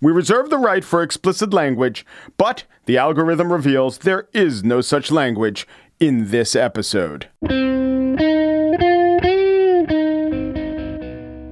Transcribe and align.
We 0.00 0.12
reserve 0.12 0.48
the 0.48 0.58
right 0.58 0.84
for 0.84 1.02
explicit 1.02 1.52
language, 1.52 2.06
but 2.36 2.62
the 2.86 2.96
algorithm 2.96 3.52
reveals 3.52 3.98
there 3.98 4.28
is 4.32 4.62
no 4.62 4.80
such 4.80 5.10
language 5.10 5.66
in 5.98 6.30
this 6.30 6.54
episode. 6.54 7.26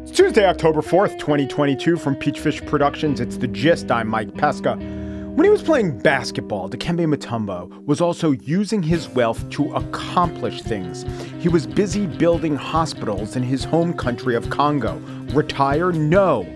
It's 0.05 0.17
Tuesday, 0.17 0.47
October 0.47 0.81
4th, 0.81 1.19
2022, 1.19 1.97
from 1.97 2.15
Peachfish 2.15 2.65
Productions. 2.69 3.19
It's 3.19 3.37
The 3.37 3.49
Gist. 3.49 3.91
I'm 3.91 4.07
Mike 4.07 4.33
Pesca. 4.35 4.77
When 4.77 5.45
he 5.45 5.51
was 5.51 5.65
playing 5.65 5.99
basketball, 5.99 6.71
Dikembe 6.71 7.13
Mutombo 7.13 7.85
was 7.85 8.01
also 8.01 8.31
using 8.31 8.81
his 8.81 9.09
wealth 9.09 9.51
to 9.51 9.75
accomplish 9.75 10.63
things. 10.63 11.05
He 11.41 11.49
was 11.49 11.67
busy 11.67 12.07
building 12.07 12.55
hospitals 12.55 13.35
in 13.35 13.43
his 13.43 13.65
home 13.65 13.93
country 13.93 14.37
of 14.37 14.49
Congo. 14.51 14.99
Retire? 15.33 15.91
No 15.91 16.47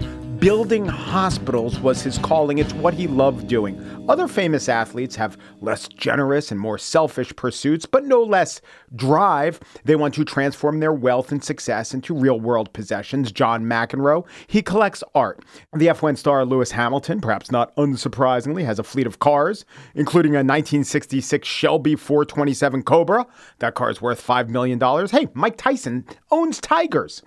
building 0.41 0.87
hospitals 0.87 1.79
was 1.81 2.01
his 2.01 2.17
calling. 2.17 2.57
It's 2.57 2.73
what 2.73 2.95
he 2.95 3.07
loved 3.07 3.47
doing. 3.47 3.79
Other 4.09 4.27
famous 4.27 4.71
athletes 4.71 5.15
have 5.17 5.37
less 5.61 5.87
generous 5.87 6.51
and 6.51 6.59
more 6.59 6.79
selfish 6.79 7.37
pursuits, 7.37 7.85
but 7.85 8.07
no 8.07 8.23
less 8.23 8.63
drive. 8.97 9.61
They 9.85 9.97
want 9.97 10.15
to 10.15 10.25
transform 10.25 10.81
their 10.81 10.95
wealth 10.95 11.31
and 11.31 11.45
success 11.45 11.93
into 11.93 12.15
real 12.15 12.41
world 12.41 12.73
possessions. 12.73 13.31
John 13.31 13.65
McEnroe, 13.67 14.27
he 14.47 14.63
collects 14.63 15.05
art. 15.15 15.45
The 15.75 15.89
F1 15.89 16.17
star 16.17 16.47
Lewis 16.47 16.71
Hamilton, 16.71 17.21
perhaps 17.21 17.51
not 17.51 17.77
unsurprisingly, 17.77 18.65
has 18.65 18.79
a 18.79 18.83
fleet 18.83 19.07
of 19.07 19.19
cars, 19.19 19.67
including 19.95 20.33
a 20.33 20.41
1966 20.41 21.47
Shelby 21.47 21.97
427 21.97 22.83
Cobra. 22.83 23.27
That 23.59 23.75
car 23.75 23.91
is 23.91 24.01
worth 24.01 24.27
$5 24.27 24.49
million. 24.49 24.81
Hey, 25.09 25.29
Mike 25.35 25.59
Tyson 25.59 26.07
owns 26.31 26.63
Tigers. 26.63 27.23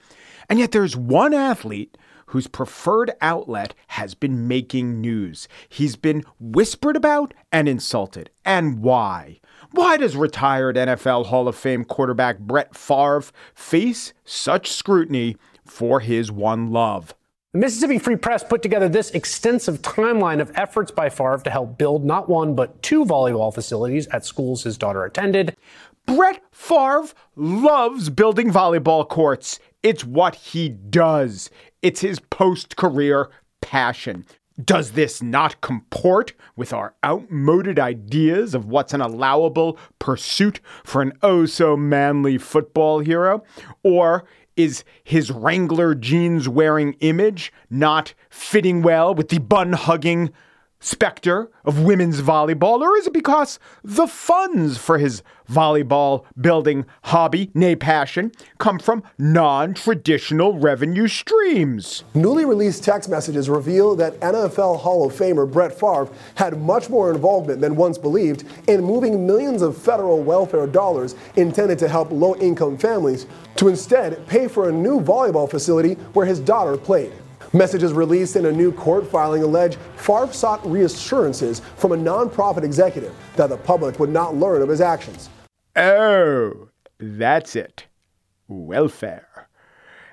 And 0.50 0.60
yet 0.60 0.72
there's 0.72 0.98
one 0.98 1.34
athlete 1.34 1.96
whose 2.34 2.48
preferred 2.48 3.12
outlet 3.22 3.76
has 3.90 4.16
been 4.16 4.48
making 4.48 5.00
news. 5.00 5.48
He's 5.70 5.96
been 5.96 6.24
whispered 6.40 6.96
about 6.96 7.32
and 7.52 7.70
insulted. 7.70 8.32
And 8.44 8.80
why? 8.80 9.40
Why 9.70 9.98
does 9.98 10.16
retired 10.16 10.76
NFL 10.76 11.28
Hall 11.28 11.48
of 11.48 11.56
Fame 11.56 11.86
quarterback 11.86 12.40
Brett 12.40 12.76
Favre 12.76 13.26
face 13.54 14.14
such 14.26 14.72
scrutiny 14.72 15.38
for 15.64 16.00
his 16.00 16.32
one 16.32 16.72
love? 16.72 17.14
The 17.52 17.60
Mississippi 17.60 18.00
Free 18.00 18.16
Press 18.16 18.44
put 18.44 18.64
together 18.64 18.90
this 18.90 19.12
extensive 19.12 19.84
timeline 19.84 20.42
of 20.42 20.52
efforts 20.56 20.90
by 20.90 21.10
Favre 21.10 21.38
to 21.44 21.52
help 21.52 21.78
build 21.78 22.04
not 22.04 22.30
one, 22.30 22.56
but 22.56 22.82
two 22.82 23.06
volleyball 23.06 23.54
facilities 23.54 24.08
at 24.08 24.26
schools 24.26 24.64
his 24.64 24.76
daughter 24.76 25.04
attended. 25.04 25.56
Brett 26.08 26.42
Favre 26.52 27.10
loves 27.36 28.10
building 28.10 28.52
volleyball 28.52 29.08
courts. 29.08 29.60
It's 29.84 30.04
what 30.04 30.36
he 30.36 30.70
does. 30.70 31.50
It's 31.84 32.00
his 32.00 32.20
post 32.20 32.78
career 32.78 33.30
passion. 33.62 34.26
Does 34.64 34.92
this 34.92 35.22
not 35.22 35.60
comport 35.60 36.34
with 36.56 36.72
our 36.72 36.96
outmoded 37.04 37.78
ideas 37.78 38.56
of 38.56 38.66
what's 38.66 38.94
an 38.94 39.02
allowable 39.02 39.78
pursuit 40.00 40.62
for 40.86 41.02
an 41.02 41.12
oh 41.22 41.46
so 41.46 41.76
manly 41.76 42.38
football 42.38 43.00
hero? 43.00 43.44
Or 43.84 44.24
is 44.56 44.86
his 45.04 45.30
Wrangler 45.30 45.94
jeans 45.94 46.48
wearing 46.48 46.94
image 47.02 47.52
not 47.70 48.14
fitting 48.30 48.82
well 48.82 49.14
with 49.14 49.28
the 49.28 49.40
bun 49.40 49.74
hugging 49.74 50.32
specter 50.84 51.50
of 51.64 51.82
women's 51.82 52.22
volleyball, 52.22 52.82
or 52.82 52.98
is 52.98 53.08
it 53.08 53.14
because 53.14 53.58
the 53.84 54.06
funds 54.06 54.78
for 54.78 54.98
his 54.98 55.24
volleyball 55.50 56.26
building 56.40 56.86
hobby, 57.04 57.50
nay 57.54 57.76
passion, 57.76 58.32
come 58.58 58.80
from 58.80 59.04
non 59.18 59.74
traditional 59.74 60.58
revenue 60.58 61.08
streams? 61.08 62.04
Newly 62.14 62.46
released 62.46 62.84
text 62.84 63.10
messages 63.10 63.50
reveal 63.50 63.96
that 63.96 64.20
NFL 64.20 64.80
Hall 64.80 65.08
of 65.08 65.14
Famer 65.14 65.50
Brett 65.50 65.72
Favre 65.72 66.10
had 66.36 66.60
much 66.60 66.90
more 66.90 67.12
involvement 67.12 67.62
than 67.62 67.76
once 67.76 67.98
believed 67.98 68.44
in 68.68 68.84
moving 68.84 69.26
millions 69.26 69.62
of 69.62 69.78
federal 69.78 70.22
welfare 70.22 70.68
dollars 70.68 71.16
intended 71.36 71.80
to 71.80 71.88
help 71.88 72.12
low 72.12 72.36
income 72.36 72.78
families 72.78 73.26
to 73.56 73.70
instead 73.70 74.26
pay 74.28 74.48
for 74.48 74.70
a 74.70 74.72
new 74.72 75.00
volleyball 75.00 75.50
facility 75.50 75.94
where 76.14 76.26
his 76.26 76.40
daughter 76.40 76.76
played. 76.76 77.14
Messages 77.56 77.94
released 77.94 78.36
in 78.36 78.48
a 78.48 78.52
new 78.52 78.72
court 78.72 79.06
filing 79.06 79.44
allege 79.44 79.76
Favre 79.96 80.34
sought 80.34 80.66
reassurances 80.66 81.60
from 81.78 81.92
a 81.92 81.96
nonprofit 81.96 82.64
executive 82.64 83.14
that 83.36 83.50
the 83.50 83.58
public 83.58 84.00
would 84.00 84.10
not 84.10 84.36
learn 84.36 84.64
of 84.64 84.70
his 84.70 84.82
actions. 84.82 85.30
Oh, 85.76 86.70
that's 86.98 87.56
it. 87.56 87.86
Welfare. 88.48 89.50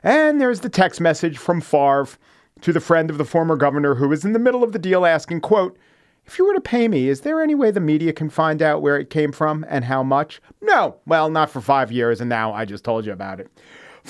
And 0.03 0.39
there's 0.39 0.61
the 0.61 0.69
text 0.69 1.01
message 1.01 1.39
from 1.39 1.63
Favre 1.63 2.09
to 2.61 2.75
the 2.75 2.81
friend 2.81 3.09
of 3.09 3.17
the 3.17 3.25
former 3.25 3.57
governor 3.57 3.95
who 3.95 4.13
is 4.13 4.23
in 4.23 4.35
the 4.35 4.39
middle 4.39 4.63
of 4.63 4.73
the 4.73 4.79
deal 4.79 5.07
asking, 5.07 5.41
quote, 5.41 5.79
if 6.27 6.39
you 6.39 6.47
were 6.47 6.53
to 6.55 6.61
pay 6.61 6.89
me, 6.89 7.09
is 7.09 7.23
there 7.23 7.41
any 7.41 7.55
way 7.55 7.71
the 7.71 7.81
media 7.81 8.13
can 8.13 8.29
find 8.29 8.61
out 8.61 8.83
where 8.83 8.99
it 8.99 9.09
came 9.09 9.33
from 9.33 9.65
and 9.69 9.87
how 9.87 10.03
much? 10.03 10.43
No. 10.61 10.97
Well, 11.07 11.31
not 11.31 11.49
for 11.49 11.63
five 11.63 11.91
years, 11.91 12.21
and 12.21 12.29
now 12.29 12.53
I 12.53 12.67
just 12.67 12.85
told 12.85 13.07
you 13.07 13.13
about 13.13 13.41
it. 13.41 13.49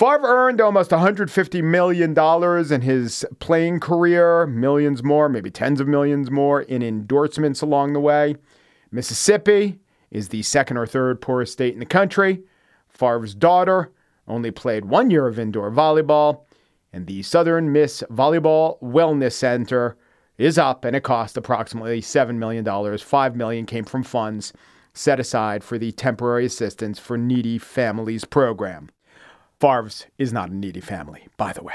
Favre 0.00 0.24
earned 0.24 0.62
almost 0.62 0.92
$150 0.92 1.62
million 1.62 2.72
in 2.72 2.80
his 2.80 3.26
playing 3.38 3.80
career, 3.80 4.46
millions 4.46 5.02
more, 5.02 5.28
maybe 5.28 5.50
tens 5.50 5.78
of 5.78 5.86
millions 5.86 6.30
more 6.30 6.62
in 6.62 6.82
endorsements 6.82 7.60
along 7.60 7.92
the 7.92 8.00
way. 8.00 8.34
Mississippi 8.90 9.78
is 10.10 10.30
the 10.30 10.40
second 10.40 10.78
or 10.78 10.86
third 10.86 11.20
poorest 11.20 11.52
state 11.52 11.74
in 11.74 11.80
the 11.80 11.84
country. 11.84 12.42
Favre's 12.88 13.34
daughter 13.34 13.92
only 14.26 14.50
played 14.50 14.86
one 14.86 15.10
year 15.10 15.26
of 15.26 15.38
indoor 15.38 15.70
volleyball, 15.70 16.44
and 16.94 17.06
the 17.06 17.22
Southern 17.22 17.70
Miss 17.70 18.02
Volleyball 18.10 18.80
Wellness 18.80 19.32
Center 19.32 19.98
is 20.38 20.56
up 20.56 20.86
and 20.86 20.96
it 20.96 21.02
cost 21.02 21.36
approximately 21.36 22.00
$7 22.00 22.36
million. 22.36 22.96
5 22.96 23.36
million 23.36 23.66
came 23.66 23.84
from 23.84 24.02
funds 24.02 24.54
set 24.94 25.20
aside 25.20 25.62
for 25.62 25.76
the 25.76 25.92
Temporary 25.92 26.46
Assistance 26.46 26.98
for 26.98 27.18
Needy 27.18 27.58
Families 27.58 28.24
program. 28.24 28.88
Favre's 29.60 30.06
is 30.16 30.32
not 30.32 30.50
a 30.50 30.54
needy 30.54 30.80
family, 30.80 31.28
by 31.36 31.52
the 31.52 31.62
way. 31.62 31.74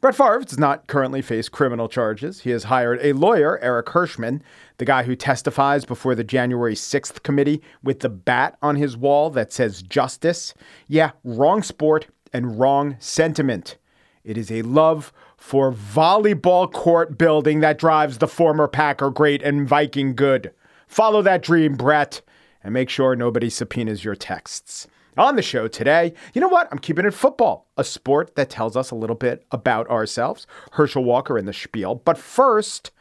Brett 0.00 0.14
Favre 0.14 0.44
does 0.44 0.58
not 0.58 0.86
currently 0.86 1.20
face 1.20 1.48
criminal 1.48 1.88
charges. 1.88 2.40
He 2.40 2.50
has 2.50 2.64
hired 2.64 3.00
a 3.02 3.12
lawyer, 3.12 3.58
Eric 3.58 3.88
Herschmann, 3.88 4.42
the 4.78 4.84
guy 4.84 5.02
who 5.02 5.16
testifies 5.16 5.84
before 5.84 6.14
the 6.14 6.22
January 6.22 6.74
6th 6.74 7.22
committee 7.24 7.60
with 7.82 8.00
the 8.00 8.08
bat 8.08 8.56
on 8.62 8.76
his 8.76 8.96
wall 8.96 9.28
that 9.30 9.52
says 9.52 9.82
justice. 9.82 10.54
Yeah, 10.86 11.10
wrong 11.24 11.62
sport 11.62 12.06
and 12.32 12.58
wrong 12.58 12.96
sentiment. 13.00 13.76
It 14.22 14.38
is 14.38 14.52
a 14.52 14.62
love 14.62 15.12
for 15.36 15.72
volleyball 15.72 16.72
court 16.72 17.18
building 17.18 17.60
that 17.60 17.78
drives 17.78 18.18
the 18.18 18.28
former 18.28 18.68
Packer 18.68 19.10
great 19.10 19.42
and 19.42 19.68
Viking 19.68 20.14
good. 20.14 20.52
Follow 20.86 21.22
that 21.22 21.42
dream, 21.42 21.74
Brett, 21.74 22.22
and 22.62 22.72
make 22.72 22.88
sure 22.88 23.16
nobody 23.16 23.50
subpoenas 23.50 24.04
your 24.04 24.14
texts. 24.14 24.86
On 25.18 25.34
the 25.34 25.42
show 25.42 25.66
today, 25.66 26.14
you 26.32 26.40
know 26.40 26.46
what? 26.46 26.68
I'm 26.70 26.78
keeping 26.78 27.04
it 27.04 27.12
football, 27.12 27.66
a 27.76 27.82
sport 27.82 28.36
that 28.36 28.50
tells 28.50 28.76
us 28.76 28.92
a 28.92 28.94
little 28.94 29.16
bit 29.16 29.44
about 29.50 29.90
ourselves. 29.90 30.46
Herschel 30.70 31.02
Walker 31.02 31.36
in 31.36 31.44
the 31.44 31.52
spiel. 31.52 31.96
But 31.96 32.16
first, 32.16 32.92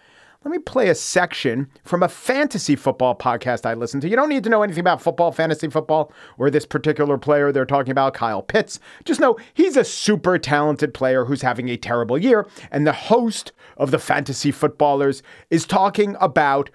let 0.44 0.50
me 0.50 0.58
play 0.58 0.90
a 0.90 0.96
section 0.96 1.70
from 1.84 2.02
a 2.02 2.10
fantasy 2.10 2.76
football 2.76 3.16
podcast 3.16 3.68
I 3.68 3.76
listen 3.76 4.02
to. 4.02 4.10
You 4.10 4.16
don't 4.16 4.30
need 4.30 4.44
to 4.46 4.50
know 4.50 4.64
anything 4.64 4.82
about 4.82 5.00
football, 5.00 5.32
fantasy 5.32 5.70
football, 5.70 6.12
or 6.40 6.50
this 6.50 6.66
particular 6.66 7.20
player 7.20 7.52
they're 7.52 7.66
talking 7.66 7.92
about, 7.92 8.16
Kyle 8.16 8.42
Pitts. 8.42 8.80
Just 9.06 9.20
know 9.20 9.38
he's 9.54 9.78
a 9.78 9.84
super 9.84 10.40
talented 10.40 10.96
player 10.96 11.26
who's 11.26 11.44
having 11.44 11.70
a 11.70 11.78
terrible 11.78 12.18
year. 12.18 12.48
And 12.72 12.88
the 12.88 12.94
host 12.94 13.52
of 13.78 13.92
the 13.92 14.00
fantasy 14.00 14.52
footballers 14.52 15.22
is 15.52 15.68
talking 15.68 16.16
about 16.20 16.72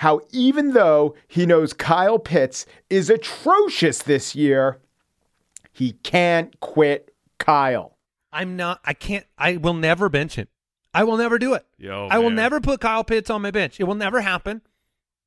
how 0.00 0.18
even 0.30 0.72
though 0.72 1.14
he 1.28 1.44
knows 1.44 1.74
Kyle 1.74 2.18
Pitts 2.18 2.64
is 2.88 3.10
atrocious 3.10 3.98
this 3.98 4.34
year, 4.34 4.80
he 5.74 5.92
can't 5.92 6.58
quit 6.60 7.14
Kyle. 7.38 7.98
I'm 8.32 8.56
not, 8.56 8.80
I 8.82 8.94
can't, 8.94 9.26
I 9.36 9.58
will 9.58 9.74
never 9.74 10.08
bench 10.08 10.36
him. 10.36 10.48
I 10.94 11.04
will 11.04 11.18
never 11.18 11.38
do 11.38 11.52
it. 11.52 11.66
Yo, 11.76 12.08
I 12.10 12.16
will 12.16 12.30
never 12.30 12.62
put 12.62 12.80
Kyle 12.80 13.04
Pitts 13.04 13.28
on 13.28 13.42
my 13.42 13.50
bench. 13.50 13.78
It 13.78 13.84
will 13.84 13.94
never 13.94 14.22
happen. 14.22 14.62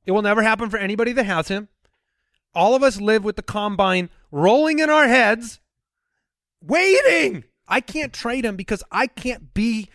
It 0.07 0.12
will 0.12 0.24
never 0.24 0.42
happen 0.42 0.71
for 0.71 0.77
anybody 0.77 1.12
that 1.13 1.27
has 1.27 1.50
him. 1.50 1.68
All 2.56 2.74
of 2.74 2.81
us 2.81 3.00
live 3.00 3.24
with 3.24 3.36
the 3.36 3.44
combine 3.44 4.09
rolling 4.31 4.80
in 4.80 4.89
our 4.89 5.07
heads, 5.07 5.59
waiting. 6.63 7.44
I 7.68 7.80
can't 7.80 8.12
trade 8.12 8.44
him 8.44 8.56
because 8.56 8.81
I 8.92 9.06
can't 9.06 9.53
be 9.53 9.89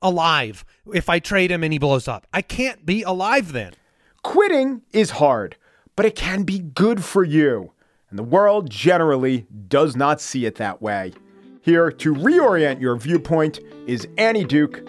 alive 0.00 0.64
if 0.94 1.10
I 1.10 1.18
trade 1.18 1.50
him 1.50 1.62
and 1.62 1.74
he 1.74 1.78
blows 1.78 2.08
up. 2.08 2.26
I 2.32 2.40
can't 2.40 2.86
be 2.86 3.02
alive 3.02 3.52
then. 3.52 3.74
Quitting 4.24 4.80
is 4.92 5.10
hard, 5.10 5.56
but 5.94 6.06
it 6.06 6.16
can 6.16 6.42
be 6.44 6.58
good 6.58 7.04
for 7.04 7.22
you. 7.22 7.72
And 8.08 8.18
the 8.18 8.24
world 8.24 8.70
generally 8.70 9.46
does 9.68 9.94
not 9.94 10.20
see 10.20 10.46
it 10.46 10.56
that 10.56 10.80
way. 10.80 11.12
Here 11.60 11.92
to 11.92 12.14
reorient 12.14 12.80
your 12.80 12.96
viewpoint 12.96 13.60
is 13.86 14.08
Annie 14.16 14.44
Duke. 14.44 14.88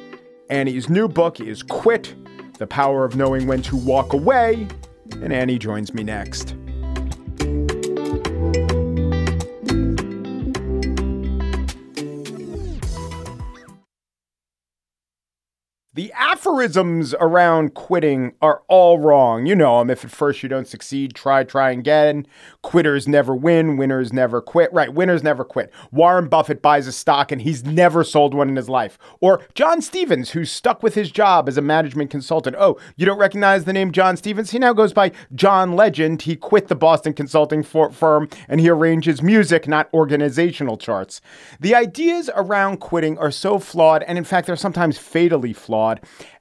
Annie's 0.49 0.89
new 0.89 1.07
book 1.09 1.41
is 1.41 1.61
Quit 1.61 2.15
The 2.57 2.65
Power 2.65 3.03
of 3.03 3.17
Knowing 3.17 3.45
When 3.45 3.61
to 3.63 3.75
Walk 3.75 4.13
Away. 4.13 4.67
And 5.21 5.33
Annie 5.33 5.59
joins 5.59 5.93
me 5.93 6.03
next. 6.03 6.55
The 15.95 16.11
aphorisms 16.11 17.15
around 17.21 17.73
quitting 17.73 18.33
are 18.41 18.63
all 18.67 18.99
wrong. 18.99 19.45
You 19.45 19.55
know 19.55 19.79
them. 19.79 19.89
If 19.89 20.03
at 20.03 20.11
first 20.11 20.43
you 20.43 20.49
don't 20.49 20.67
succeed, 20.67 21.13
try, 21.15 21.45
try 21.45 21.71
again. 21.71 22.27
Quitters 22.61 23.07
never 23.07 23.33
win. 23.33 23.77
Winners 23.77 24.11
never 24.11 24.41
quit. 24.41 24.73
Right. 24.73 24.93
Winners 24.93 25.23
never 25.23 25.45
quit. 25.45 25.71
Warren 25.93 26.27
Buffett 26.27 26.61
buys 26.61 26.85
a 26.87 26.91
stock 26.91 27.31
and 27.31 27.41
he's 27.41 27.63
never 27.63 28.03
sold 28.03 28.33
one 28.33 28.49
in 28.49 28.57
his 28.57 28.67
life. 28.67 28.97
Or 29.21 29.41
John 29.53 29.81
Stevens, 29.81 30.31
who's 30.31 30.51
stuck 30.51 30.83
with 30.83 30.95
his 30.95 31.11
job 31.11 31.47
as 31.47 31.57
a 31.57 31.61
management 31.61 32.11
consultant. 32.11 32.57
Oh, 32.59 32.77
you 32.97 33.05
don't 33.05 33.17
recognize 33.17 33.63
the 33.63 33.71
name 33.71 33.93
John 33.93 34.17
Stevens? 34.17 34.51
He 34.51 34.59
now 34.59 34.73
goes 34.73 34.91
by 34.91 35.13
John 35.33 35.77
Legend. 35.77 36.23
He 36.23 36.35
quit 36.35 36.67
the 36.67 36.75
Boston 36.75 37.13
consulting 37.13 37.63
for- 37.63 37.93
firm 37.93 38.27
and 38.49 38.59
he 38.59 38.69
arranges 38.69 39.21
music, 39.21 39.65
not 39.65 39.87
organizational 39.93 40.75
charts. 40.75 41.21
The 41.61 41.73
ideas 41.73 42.29
around 42.35 42.81
quitting 42.81 43.17
are 43.17 43.31
so 43.31 43.59
flawed, 43.59 44.03
and 44.03 44.17
in 44.17 44.25
fact, 44.25 44.47
they're 44.47 44.57
sometimes 44.57 44.97
fatally 44.97 45.53
flawed. 45.53 45.84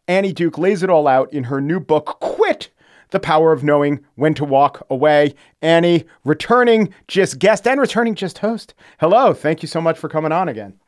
Annie 0.08 0.32
Duke 0.32 0.58
lays 0.58 0.82
it 0.82 0.90
all 0.90 1.06
out 1.06 1.32
in 1.32 1.44
her 1.44 1.60
new 1.60 1.80
book, 1.80 2.18
Quit 2.20 2.70
the 3.14 3.20
Power 3.20 3.52
of 3.52 3.62
Knowing 3.62 4.04
When 4.16 4.34
to 4.34 4.44
Walk 4.44 4.84
Away. 4.90 5.34
Annie, 5.62 6.04
returning 6.24 6.92
Gist 7.06 7.38
guest 7.38 7.66
and 7.66 7.80
returning 7.80 8.16
Gist 8.16 8.38
host. 8.38 8.74
Hello. 8.98 9.32
Thank 9.32 9.62
you 9.62 9.68
so 9.68 9.80
much 9.80 9.98
for 9.98 10.08
coming 10.08 10.32
on 10.32 10.48
again. 10.48 10.80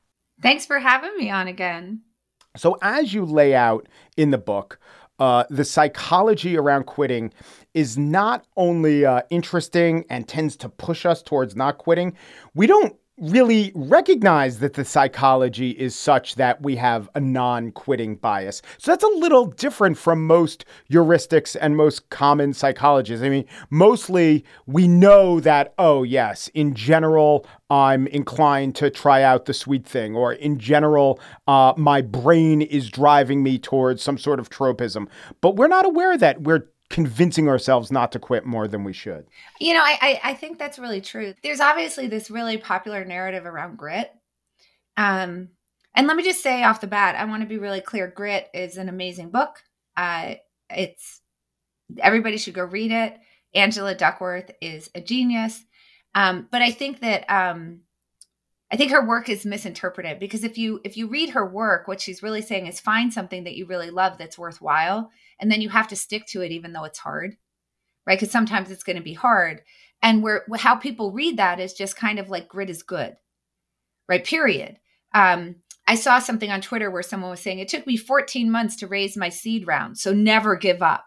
Thanks 0.43 0.67
for 0.67 0.81
having 0.81 1.17
me 1.17 1.31
on 1.31 1.47
again. 1.47 2.01
So, 2.57 2.79
as 2.83 3.15
you 3.15 3.25
lay 3.25 3.55
out 3.55 3.87
in 4.17 4.33
the 4.33 4.39
book, 4.39 4.81
uh, 5.19 5.45
the 5.51 5.65
psychology 5.65 6.57
around 6.57 6.85
quitting 6.85 7.33
is 7.75 7.97
not 7.97 8.47
only 8.57 9.07
uh, 9.07 9.23
interesting 9.31 10.05
and 10.11 10.27
tends 10.27 10.57
to 10.57 10.69
push 10.69 11.07
us 11.07 11.23
towards 11.23 11.55
not 11.55 11.79
quitting, 11.79 12.17
we 12.55 12.67
don't 12.67 12.97
really 13.19 13.73
recognize 13.75 14.59
that 14.59 14.75
the 14.75 14.85
psychology 14.85 15.71
is 15.71 15.95
such 15.95 16.35
that 16.35 16.61
we 16.63 16.77
have 16.77 17.09
a 17.15 17.21
non 17.21 17.73
quitting 17.73 18.17
bias. 18.17 18.61
So 18.79 18.91
that's 18.91 19.05
a 19.05 19.19
little 19.19 19.47
different 19.47 19.97
from 19.97 20.27
most 20.27 20.65
heuristics 20.91 21.57
and 21.61 21.77
most 21.77 22.09
common 22.11 22.53
psychologists. 22.53 23.25
I 23.25 23.29
mean, 23.29 23.47
mostly 23.71 24.45
we 24.67 24.87
know 24.87 25.41
that, 25.41 25.75
oh, 25.79 26.03
yes, 26.03 26.49
in 26.49 26.75
general, 26.75 27.47
I'm 27.71 28.07
inclined 28.09 28.77
to 28.77 28.91
try 28.91 29.23
out 29.23 29.47
the 29.47 29.55
sweet 29.55 29.87
thing, 29.87 30.15
or 30.15 30.35
in 30.35 30.59
general, 30.59 31.19
uh, 31.49 31.73
my 31.77 32.01
brain 32.01 32.63
is 32.63 32.89
driving 32.91 33.43
me 33.43 33.59
towards 33.59 34.03
some 34.03 34.19
sort 34.19 34.39
of 34.39 34.51
tropism. 34.51 35.09
But 35.41 35.57
we're 35.57 35.69
not 35.69 35.87
aware 35.87 36.17
that 36.19 36.43
we're 36.43 36.69
convincing 36.97 37.47
ourselves 37.47 37.93
not 37.93 38.11
to 38.11 38.19
quit 38.19 38.47
more 38.47 38.67
than 38.67 38.83
we 38.83 38.91
should. 38.95 39.27
You 39.61 39.75
know, 39.75 39.83
I, 39.83 39.99
I, 40.01 40.21
I 40.31 40.35
think 40.35 40.59
that's 40.59 40.79
really 40.79 41.03
true. 41.03 41.35
There's 41.43 41.61
obviously 41.61 42.07
this 42.07 42.31
really 42.31 42.57
popular 42.57 43.05
narrative 43.05 43.45
around 43.45 43.77
grit. 43.77 44.11
Um, 44.97 45.51
and 45.95 46.07
let 46.07 46.17
me 46.17 46.23
just 46.23 46.43
say 46.43 46.63
off 46.63 46.81
the 46.81 46.87
bat, 46.87 47.15
I 47.15 47.27
want 47.27 47.43
to 47.43 47.47
be 47.47 47.59
really 47.59 47.83
clear. 47.83 48.09
Grit 48.09 48.49
is 48.55 48.79
an 48.79 48.89
amazing 48.89 49.29
book. 49.29 49.59
Uh, 49.95 50.37
it's 50.71 51.21
everybody 52.01 52.39
should 52.39 52.55
go 52.55 52.65
read 52.65 52.93
it. 52.93 53.19
Angela 53.55 53.95
Duckworth 53.95 54.51
is 54.63 54.89
a 54.95 55.03
genius. 55.03 55.67
Um, 56.15 56.49
but 56.51 56.63
I 56.63 56.71
think 56.71 57.01
that 57.01 57.29
um, 57.29 57.81
I 58.71 58.77
think 58.77 58.91
her 58.91 59.07
work 59.07 59.29
is 59.29 59.47
misinterpreted 59.47 60.19
because 60.19 60.43
if 60.43 60.59
you 60.59 60.81
if 60.83 60.97
you 60.97 61.07
read 61.07 61.31
her 61.31 61.47
work, 61.47 61.87
what 61.87 62.01
she's 62.01 62.23
really 62.23 62.43
saying 62.43 62.67
is 62.67 62.81
find 62.81 63.13
something 63.13 63.45
that 63.45 63.55
you 63.55 63.67
really 63.67 63.91
love 63.91 64.19
that's 64.19 64.39
worthwhile, 64.39 65.11
and 65.41 65.51
then 65.51 65.61
you 65.61 65.69
have 65.69 65.89
to 65.89 65.97
stick 65.97 66.27
to 66.29 66.43
it 66.43 66.51
even 66.51 66.73
though 66.73 66.85
it's 66.85 66.99
hard, 66.99 67.37
right? 68.07 68.19
Because 68.19 68.33
sometimes 68.33 68.71
it's 68.71 68.83
going 68.83 68.97
to 68.97 69.03
be 69.03 69.15
hard, 69.15 69.63
and 70.03 70.23
where 70.23 70.45
how 70.57 70.75
people 70.75 71.13
read 71.13 71.37
that 71.37 71.61
is 71.61 71.75
just 71.75 71.97
kind 71.97 72.19
of 72.19 72.29
like 72.29 72.49
grit 72.49 72.71
is 72.71 72.83
good, 72.83 73.17
right? 74.09 74.25
Period. 74.25 74.79
Um, 75.15 75.57
I 75.87 75.95
saw 75.95 76.19
something 76.19 76.51
on 76.51 76.61
Twitter 76.61 76.91
where 76.91 77.03
someone 77.03 77.31
was 77.31 77.41
saying 77.41 77.61
it 77.61 77.69
took 77.69 77.87
me 77.87 77.97
14 77.97 78.51
months 78.51 78.75
to 78.77 78.89
raise 78.89 79.17
my 79.17 79.29
seed 79.29 79.69
round, 79.69 79.99
so 79.99 80.13
never 80.13 80.57
give 80.57 80.83
up. 80.83 81.07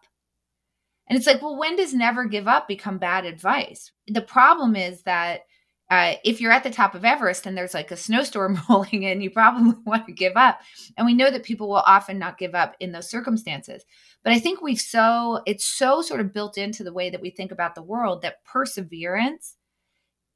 And 1.09 1.17
it's 1.17 1.27
like, 1.27 1.41
well, 1.41 1.57
when 1.57 1.75
does 1.75 1.93
never 1.93 2.25
give 2.25 2.47
up 2.47 2.67
become 2.67 2.99
bad 2.99 3.25
advice? 3.25 3.91
The 4.07 4.21
problem 4.21 4.75
is 4.75 5.01
that 5.03 5.41
uh, 5.89 6.13
if 6.23 6.39
you're 6.39 6.51
at 6.51 6.63
the 6.63 6.69
top 6.69 6.93
of 6.93 7.03
Everest 7.03 7.47
and 7.47 7.57
there's 7.57 7.73
like 7.73 7.89
a 7.89 7.97
snowstorm 7.97 8.59
rolling 8.69 9.03
in, 9.03 9.21
you 9.21 9.31
probably 9.31 9.73
want 9.85 10.05
to 10.05 10.13
give 10.13 10.33
up. 10.35 10.61
And 10.97 11.05
we 11.05 11.13
know 11.13 11.31
that 11.31 11.43
people 11.43 11.67
will 11.67 11.77
often 11.77 12.19
not 12.19 12.37
give 12.37 12.53
up 12.53 12.75
in 12.79 12.91
those 12.91 13.09
circumstances. 13.09 13.83
But 14.23 14.33
I 14.33 14.39
think 14.39 14.61
we've 14.61 14.79
so, 14.79 15.41
it's 15.45 15.65
so 15.65 16.01
sort 16.01 16.19
of 16.19 16.33
built 16.33 16.57
into 16.57 16.83
the 16.83 16.93
way 16.93 17.09
that 17.09 17.21
we 17.21 17.31
think 17.31 17.51
about 17.51 17.73
the 17.73 17.81
world 17.81 18.21
that 18.21 18.43
perseverance 18.43 19.55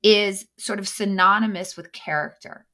is 0.02 0.48
sort 0.58 0.80
of 0.80 0.88
synonymous 0.88 1.78
with 1.78 1.92
character, 1.92 2.66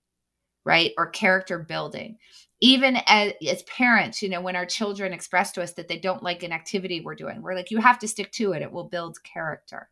right? 0.66 0.92
Or 0.98 1.08
character 1.08 1.60
building. 1.60 2.18
Even 2.62 2.98
as, 3.08 3.34
as 3.48 3.64
parents, 3.64 4.22
you 4.22 4.30
know, 4.30 4.42
when 4.42 4.56
our 4.56 4.66
children 4.66 5.14
express 5.14 5.52
to 5.54 5.64
us 5.64 5.74
that 5.74 5.88
they 5.88 5.98
don't 5.98 6.24
like 6.24 6.44
an 6.44 6.52
activity 6.52 7.02
we're 7.02 7.16
doing, 7.16 7.42
we're 7.42 7.56
like, 7.56 7.72
you 7.72 7.80
have 7.80 8.00
to 8.00 8.08
stick 8.08 8.32
to 8.34 8.54
it, 8.54 8.62
it 8.62 8.72
will 8.72 8.90
build 8.90 9.18
character 9.24 9.90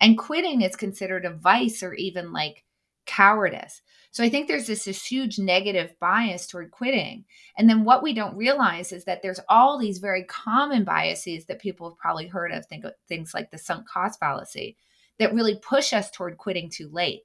and 0.00 0.18
quitting 0.18 0.62
is 0.62 0.76
considered 0.76 1.24
a 1.24 1.30
vice 1.30 1.82
or 1.82 1.94
even 1.94 2.32
like 2.32 2.64
cowardice. 3.06 3.82
So 4.12 4.24
I 4.24 4.28
think 4.28 4.48
there's 4.48 4.66
this, 4.66 4.84
this 4.84 5.04
huge 5.04 5.38
negative 5.38 5.94
bias 6.00 6.46
toward 6.46 6.72
quitting. 6.72 7.24
And 7.56 7.68
then 7.68 7.84
what 7.84 8.02
we 8.02 8.12
don't 8.12 8.36
realize 8.36 8.92
is 8.92 9.04
that 9.04 9.22
there's 9.22 9.40
all 9.48 9.78
these 9.78 9.98
very 9.98 10.24
common 10.24 10.84
biases 10.84 11.44
that 11.46 11.60
people 11.60 11.88
have 11.88 11.98
probably 11.98 12.26
heard 12.26 12.52
of, 12.52 12.66
think 12.66 12.84
of 12.84 12.92
things 13.08 13.34
like 13.34 13.50
the 13.50 13.58
sunk 13.58 13.88
cost 13.88 14.18
fallacy, 14.18 14.76
that 15.18 15.34
really 15.34 15.60
push 15.62 15.92
us 15.92 16.10
toward 16.10 16.38
quitting 16.38 16.68
too 16.68 16.88
late. 16.90 17.22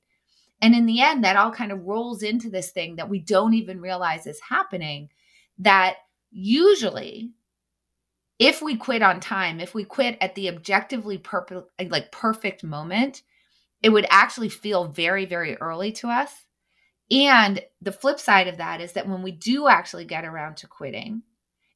And 0.62 0.76
in 0.76 0.86
the 0.86 1.02
end, 1.02 1.24
that 1.24 1.38
all 1.38 1.52
kind 1.52 1.72
of 1.72 1.84
rolls 1.84 2.24
into 2.24 2.50
this 2.50 2.72
thing 2.72 2.96
that 2.98 3.10
we 3.10 3.20
don't 3.20 3.54
even 3.54 3.82
realize 3.82 4.28
is 4.28 4.40
happening. 4.40 5.10
That 5.60 5.96
usually 6.32 7.32
if 8.40 8.62
we 8.62 8.76
quit 8.76 9.02
on 9.02 9.20
time, 9.20 9.60
if 9.60 9.74
we 9.74 9.84
quit 9.84 10.18
at 10.20 10.36
the 10.36 10.50
objectively 10.50 11.18
perfect 11.18 11.70
like 11.90 12.12
perfect 12.12 12.64
moment, 12.64 13.22
it 13.82 13.90
would 13.90 14.06
actually 14.10 14.50
feel 14.50 14.86
very 14.86 15.26
very 15.26 15.56
early 15.58 15.92
to 15.94 16.10
us. 16.10 16.32
And 17.12 17.62
the 17.82 17.92
flip 17.92 18.20
side 18.20 18.48
of 18.48 18.58
that 18.58 18.82
is 18.82 18.94
that 18.94 19.08
when 19.08 19.22
we 19.22 19.32
do 19.32 19.68
actually 19.68 20.06
get 20.06 20.26
around 20.26 20.58
to 20.58 20.68
quitting, 20.68 21.22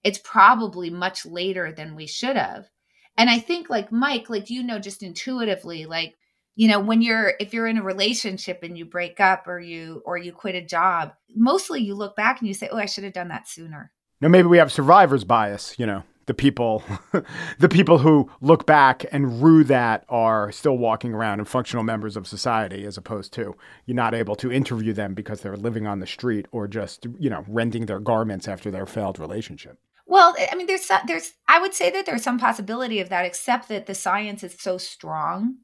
it's 0.03 0.17
probably 0.17 0.89
much 0.89 1.25
later 1.25 1.71
than 1.71 1.95
we 1.95 2.07
should 2.07 2.35
have. 2.35 2.67
And 3.15 3.29
I 3.29 3.39
think 3.39 3.69
like 3.69 3.91
Mike, 3.91 4.29
like 4.29 4.49
you 4.49 4.63
know 4.63 4.79
just 4.79 5.03
intuitively 5.03 5.85
like 5.85 6.15
you 6.55 6.67
know 6.67 6.79
when 6.81 7.01
you're 7.01 7.35
if 7.39 7.53
you're 7.53 7.67
in 7.67 7.77
a 7.77 7.83
relationship 7.83 8.63
and 8.63 8.77
you 8.77 8.83
break 8.83 9.21
up 9.21 9.47
or 9.47 9.61
you 9.61 10.01
or 10.05 10.17
you 10.17 10.33
quit 10.33 10.55
a 10.55 10.61
job, 10.61 11.13
mostly 11.33 11.81
you 11.81 11.95
look 11.95 12.17
back 12.17 12.39
and 12.39 12.49
you 12.49 12.53
say, 12.53 12.67
"Oh, 12.69 12.77
I 12.77 12.85
should 12.85 13.05
have 13.05 13.13
done 13.13 13.29
that 13.29 13.47
sooner." 13.47 13.93
Now 14.19 14.27
maybe 14.27 14.49
we 14.49 14.57
have 14.57 14.73
survivor's 14.73 15.23
bias, 15.23 15.75
you 15.79 15.85
know 15.85 16.03
the 16.29 16.33
people 16.35 16.83
the 17.57 17.67
people 17.67 17.97
who 17.97 18.29
look 18.39 18.67
back 18.67 19.03
and 19.11 19.41
rue 19.41 19.63
that 19.63 20.05
are 20.09 20.51
still 20.51 20.77
walking 20.77 21.11
around 21.11 21.39
and 21.39 21.47
functional 21.47 21.83
members 21.83 22.15
of 22.15 22.27
society 22.27 22.85
as 22.85 22.97
opposed 22.97 23.33
to 23.33 23.55
you're 23.87 23.95
not 23.95 24.13
able 24.13 24.35
to 24.35 24.51
interview 24.51 24.93
them 24.93 25.15
because 25.15 25.41
they're 25.41 25.57
living 25.57 25.87
on 25.87 25.97
the 25.99 26.05
street 26.05 26.45
or 26.51 26.67
just 26.67 27.07
you 27.17 27.31
know 27.31 27.43
renting 27.47 27.87
their 27.87 27.99
garments 27.99 28.47
after 28.47 28.69
their 28.69 28.85
failed 28.85 29.17
relationship. 29.17 29.79
Well 30.05 30.35
i 30.51 30.55
mean 30.55 30.67
there's 30.67 30.87
there's 31.07 31.33
i 31.47 31.59
would 31.59 31.73
say 31.73 31.89
that 31.89 32.05
there's 32.05 32.23
some 32.23 32.37
possibility 32.37 32.99
of 32.99 33.09
that 33.09 33.25
except 33.25 33.67
that 33.69 33.87
the 33.87 33.95
science 33.95 34.43
is 34.43 34.55
so 34.59 34.77
strong 34.77 35.55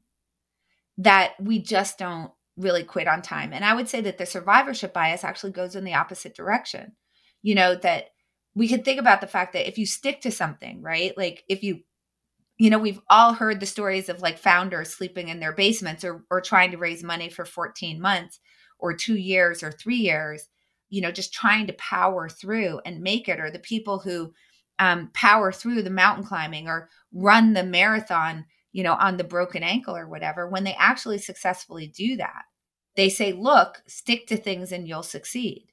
that 0.98 1.34
we 1.40 1.60
just 1.60 1.96
don't 1.96 2.32
really 2.56 2.82
quit 2.82 3.06
on 3.06 3.22
time. 3.22 3.52
And 3.52 3.64
i 3.64 3.72
would 3.72 3.88
say 3.88 4.00
that 4.00 4.18
the 4.18 4.26
survivorship 4.26 4.92
bias 4.92 5.22
actually 5.22 5.52
goes 5.52 5.76
in 5.76 5.84
the 5.84 5.94
opposite 5.94 6.34
direction. 6.34 6.96
You 7.42 7.54
know 7.54 7.76
that 7.76 8.06
we 8.56 8.68
could 8.68 8.84
think 8.84 8.98
about 9.00 9.20
the 9.20 9.28
fact 9.28 9.52
that 9.52 9.68
if 9.68 9.78
you 9.78 9.86
stick 9.86 10.22
to 10.22 10.32
something, 10.32 10.82
right? 10.82 11.16
Like 11.16 11.44
if 11.48 11.62
you 11.62 11.82
you 12.58 12.70
know, 12.70 12.78
we've 12.78 13.00
all 13.10 13.34
heard 13.34 13.60
the 13.60 13.66
stories 13.66 14.08
of 14.08 14.22
like 14.22 14.38
founders 14.38 14.90
sleeping 14.94 15.28
in 15.28 15.40
their 15.40 15.52
basements 15.52 16.04
or 16.04 16.24
or 16.30 16.40
trying 16.40 16.70
to 16.72 16.78
raise 16.78 17.02
money 17.04 17.28
for 17.28 17.44
14 17.44 18.00
months 18.00 18.40
or 18.78 18.94
2 18.94 19.16
years 19.16 19.62
or 19.62 19.72
3 19.72 19.96
years, 19.96 20.48
you 20.90 21.00
know, 21.02 21.12
just 21.12 21.34
trying 21.34 21.66
to 21.66 21.74
power 21.74 22.28
through 22.28 22.80
and 22.86 23.00
make 23.02 23.28
it 23.28 23.40
or 23.40 23.50
the 23.50 23.58
people 23.60 23.98
who 23.98 24.32
um, 24.78 25.10
power 25.14 25.52
through 25.52 25.82
the 25.82 25.90
mountain 25.90 26.24
climbing 26.24 26.68
or 26.68 26.88
run 27.12 27.52
the 27.54 27.64
marathon, 27.64 28.44
you 28.72 28.82
know, 28.82 28.94
on 28.94 29.16
the 29.16 29.24
broken 29.24 29.62
ankle 29.62 29.96
or 29.96 30.08
whatever, 30.08 30.48
when 30.48 30.64
they 30.64 30.74
actually 30.74 31.18
successfully 31.18 31.88
do 31.88 32.16
that, 32.16 32.44
they 32.96 33.08
say, 33.08 33.32
look, 33.32 33.82
stick 33.86 34.26
to 34.28 34.36
things 34.36 34.72
and 34.72 34.86
you'll 34.88 35.02
succeed. 35.02 35.68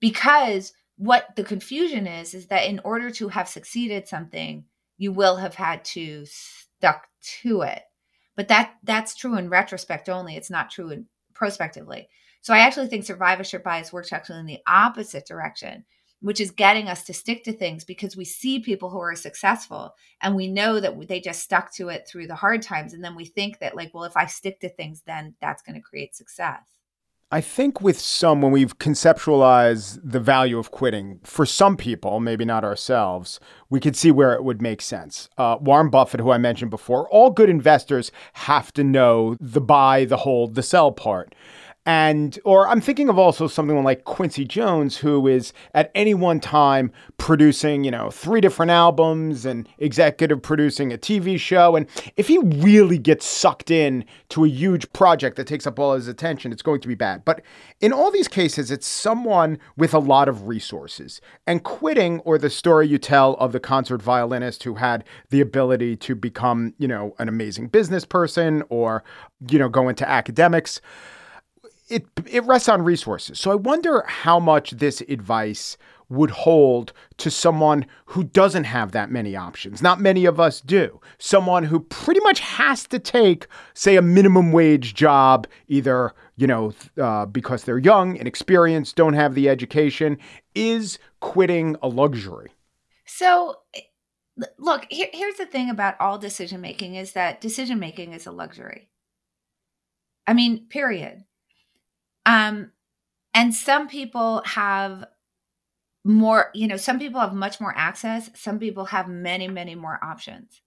Because 0.00 0.72
what 0.96 1.34
the 1.36 1.44
confusion 1.44 2.06
is 2.06 2.34
is 2.34 2.46
that 2.46 2.68
in 2.68 2.80
order 2.84 3.10
to 3.10 3.28
have 3.28 3.48
succeeded 3.48 4.08
something 4.08 4.64
you 4.98 5.12
will 5.12 5.36
have 5.36 5.54
had 5.54 5.84
to 5.84 6.24
stuck 6.26 7.06
to 7.42 7.62
it. 7.62 7.82
But 8.34 8.48
that 8.48 8.74
that's 8.82 9.14
true 9.14 9.36
in 9.36 9.50
retrospect 9.50 10.08
only. 10.08 10.36
It's 10.36 10.50
not 10.50 10.70
true 10.70 10.90
in 10.90 11.06
prospectively. 11.34 12.08
So 12.40 12.54
i 12.54 12.58
actually 12.60 12.86
think 12.86 13.04
survivorship 13.04 13.64
bias 13.64 13.92
works 13.92 14.12
actually 14.12 14.40
in 14.40 14.46
the 14.46 14.60
opposite 14.66 15.26
direction 15.26 15.84
which 16.20 16.40
is 16.40 16.50
getting 16.50 16.88
us 16.88 17.04
to 17.04 17.12
stick 17.12 17.44
to 17.44 17.52
things 17.52 17.84
because 17.84 18.16
we 18.16 18.24
see 18.24 18.58
people 18.58 18.88
who 18.88 18.98
are 18.98 19.14
successful 19.14 19.94
and 20.22 20.34
we 20.34 20.48
know 20.48 20.80
that 20.80 21.08
they 21.08 21.20
just 21.20 21.42
stuck 21.42 21.72
to 21.74 21.88
it 21.88 22.08
through 22.08 22.26
the 22.26 22.34
hard 22.34 22.62
times. 22.62 22.94
And 22.94 23.04
then 23.04 23.14
we 23.14 23.26
think 23.26 23.58
that 23.58 23.76
like 23.76 23.92
well 23.92 24.04
if 24.04 24.16
i 24.16 24.26
stick 24.26 24.60
to 24.60 24.68
things 24.68 25.02
then 25.06 25.34
that's 25.40 25.62
going 25.62 25.74
to 25.76 25.80
create 25.80 26.16
success 26.16 26.75
I 27.32 27.40
think 27.40 27.80
with 27.80 27.98
some, 27.98 28.40
when 28.40 28.52
we've 28.52 28.78
conceptualized 28.78 29.98
the 30.04 30.20
value 30.20 30.58
of 30.58 30.70
quitting, 30.70 31.18
for 31.24 31.44
some 31.44 31.76
people, 31.76 32.20
maybe 32.20 32.44
not 32.44 32.62
ourselves, 32.62 33.40
we 33.68 33.80
could 33.80 33.96
see 33.96 34.12
where 34.12 34.34
it 34.34 34.44
would 34.44 34.62
make 34.62 34.80
sense. 34.80 35.28
Uh, 35.36 35.56
Warren 35.60 35.90
Buffett, 35.90 36.20
who 36.20 36.30
I 36.30 36.38
mentioned 36.38 36.70
before, 36.70 37.08
all 37.08 37.30
good 37.30 37.50
investors 37.50 38.12
have 38.34 38.72
to 38.74 38.84
know 38.84 39.36
the 39.40 39.60
buy, 39.60 40.04
the 40.04 40.18
hold, 40.18 40.54
the 40.54 40.62
sell 40.62 40.92
part. 40.92 41.34
And, 41.86 42.36
or 42.44 42.66
I'm 42.66 42.80
thinking 42.80 43.08
of 43.08 43.16
also 43.16 43.46
something 43.46 43.84
like 43.84 44.02
Quincy 44.04 44.44
Jones, 44.44 44.96
who 44.96 45.28
is 45.28 45.52
at 45.72 45.92
any 45.94 46.14
one 46.14 46.40
time 46.40 46.90
producing, 47.16 47.84
you 47.84 47.92
know, 47.92 48.10
three 48.10 48.40
different 48.40 48.72
albums 48.72 49.46
and 49.46 49.68
executive 49.78 50.42
producing 50.42 50.92
a 50.92 50.98
TV 50.98 51.38
show. 51.38 51.76
And 51.76 51.86
if 52.16 52.26
he 52.26 52.38
really 52.38 52.98
gets 52.98 53.24
sucked 53.24 53.70
in 53.70 54.04
to 54.30 54.44
a 54.44 54.48
huge 54.48 54.92
project 54.92 55.36
that 55.36 55.46
takes 55.46 55.64
up 55.64 55.78
all 55.78 55.94
his 55.94 56.08
attention, 56.08 56.50
it's 56.50 56.60
going 56.60 56.80
to 56.80 56.88
be 56.88 56.96
bad. 56.96 57.24
But 57.24 57.42
in 57.80 57.92
all 57.92 58.10
these 58.10 58.28
cases, 58.28 58.72
it's 58.72 58.86
someone 58.86 59.56
with 59.76 59.94
a 59.94 60.00
lot 60.00 60.28
of 60.28 60.48
resources. 60.48 61.20
And 61.46 61.62
quitting, 61.62 62.18
or 62.20 62.36
the 62.36 62.50
story 62.50 62.88
you 62.88 62.98
tell 62.98 63.34
of 63.34 63.52
the 63.52 63.60
concert 63.60 64.02
violinist 64.02 64.64
who 64.64 64.74
had 64.74 65.04
the 65.30 65.40
ability 65.40 65.96
to 65.98 66.16
become, 66.16 66.74
you 66.78 66.88
know, 66.88 67.14
an 67.20 67.28
amazing 67.28 67.68
business 67.68 68.04
person 68.04 68.64
or, 68.70 69.04
you 69.48 69.60
know, 69.60 69.68
go 69.68 69.88
into 69.88 70.08
academics 70.08 70.80
it 71.88 72.06
it 72.26 72.44
rests 72.44 72.68
on 72.68 72.82
resources. 72.82 73.38
So 73.38 73.50
I 73.50 73.54
wonder 73.54 74.04
how 74.06 74.40
much 74.40 74.72
this 74.72 75.00
advice 75.02 75.76
would 76.08 76.30
hold 76.30 76.92
to 77.16 77.30
someone 77.30 77.84
who 78.06 78.22
doesn't 78.22 78.64
have 78.64 78.92
that 78.92 79.10
many 79.10 79.34
options. 79.34 79.82
Not 79.82 80.00
many 80.00 80.24
of 80.24 80.38
us 80.38 80.60
do. 80.60 81.00
Someone 81.18 81.64
who 81.64 81.80
pretty 81.80 82.20
much 82.20 82.38
has 82.40 82.86
to 82.88 83.00
take, 83.00 83.48
say, 83.74 83.96
a 83.96 84.02
minimum 84.02 84.52
wage 84.52 84.94
job, 84.94 85.48
either 85.66 86.12
you 86.36 86.46
know 86.46 86.72
uh, 87.00 87.26
because 87.26 87.64
they're 87.64 87.78
young, 87.78 88.10
and 88.10 88.22
inexperienced, 88.22 88.96
don't 88.96 89.14
have 89.14 89.34
the 89.34 89.48
education. 89.48 90.18
Is 90.54 90.98
quitting 91.20 91.76
a 91.82 91.88
luxury? 91.88 92.52
So. 93.04 93.56
Look, 94.58 94.84
here, 94.90 95.08
here's 95.14 95.36
the 95.36 95.46
thing 95.46 95.70
about 95.70 95.98
all 95.98 96.18
decision 96.18 96.60
making 96.60 96.94
is 96.94 97.12
that 97.12 97.40
decision 97.40 97.78
making 97.78 98.12
is 98.12 98.26
a 98.26 98.30
luxury. 98.30 98.90
I 100.26 100.34
mean, 100.34 100.66
period 100.68 101.24
um, 102.26 102.72
and 103.32 103.54
some 103.54 103.88
people 103.88 104.42
have 104.44 105.06
more, 106.04 106.50
you 106.54 106.66
know, 106.68 106.76
some 106.76 106.98
people 106.98 107.20
have 107.20 107.32
much 107.34 107.60
more 107.60 107.72
access. 107.76 108.30
Some 108.34 108.58
people 108.58 108.86
have 108.86 109.08
many, 109.08 109.48
many 109.48 109.74
more 109.74 109.98
options. 110.02 110.60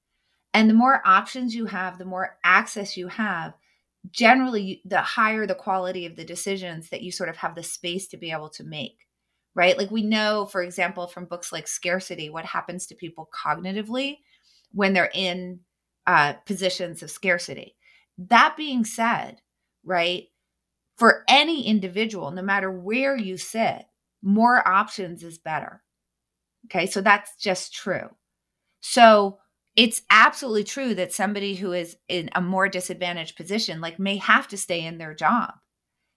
And 0.54 0.70
the 0.70 0.74
more 0.74 1.02
options 1.06 1.56
you 1.56 1.66
have, 1.68 1.98
the 1.98 2.06
more 2.06 2.38
access 2.44 2.98
you 2.98 3.08
have, 3.08 3.54
generally, 4.10 4.82
the 4.86 5.02
higher 5.02 5.46
the 5.46 5.56
quality 5.56 6.06
of 6.06 6.16
the 6.16 6.26
decisions 6.26 6.90
that 6.90 7.02
you 7.02 7.12
sort 7.12 7.30
of 7.30 7.38
have 7.38 7.56
the 7.56 7.64
space 7.64 8.08
to 8.08 8.18
be 8.18 8.32
able 8.32 8.50
to 8.50 8.64
make. 8.64 9.06
Right. 9.56 9.78
Like 9.78 9.92
we 9.92 10.04
know, 10.04 10.46
for 10.46 10.62
example, 10.62 11.08
from 11.08 11.26
books 11.26 11.52
like 11.52 11.68
Scarcity, 11.68 12.30
what 12.30 12.46
happens 12.46 12.88
to 12.88 12.96
people 12.96 13.30
cognitively 13.46 14.18
when 14.72 14.94
they're 14.94 15.12
in 15.14 15.60
uh, 16.08 16.34
positions 16.46 17.04
of 17.04 17.12
scarcity. 17.12 17.76
That 18.18 18.56
being 18.58 18.86
said, 18.86 19.42
right, 19.84 20.26
for 21.00 21.24
any 21.30 21.66
individual, 21.66 22.32
no 22.32 22.42
matter 22.42 22.70
where 22.70 23.16
you 23.16 23.38
sit, 23.38 23.86
more 24.22 24.68
options 24.68 25.24
is 25.24 25.38
better. 25.38 25.82
Okay, 26.66 26.86
so 26.86 27.02
that's 27.02 27.36
just 27.38 27.74
true. 27.74 28.10
So 28.82 29.40
it's 29.76 30.02
absolutely 30.10 30.66
true 30.66 30.94
that 30.96 31.14
somebody 31.14 31.56
who 31.56 31.72
is 31.72 31.96
in 32.10 32.30
a 32.36 32.42
more 32.42 32.68
disadvantaged 32.68 33.38
position, 33.38 33.80
like, 33.80 33.98
may 33.98 34.18
have 34.18 34.48
to 34.50 34.58
stay 34.58 34.86
in 34.86 34.98
their 34.98 35.14
job 35.14 35.54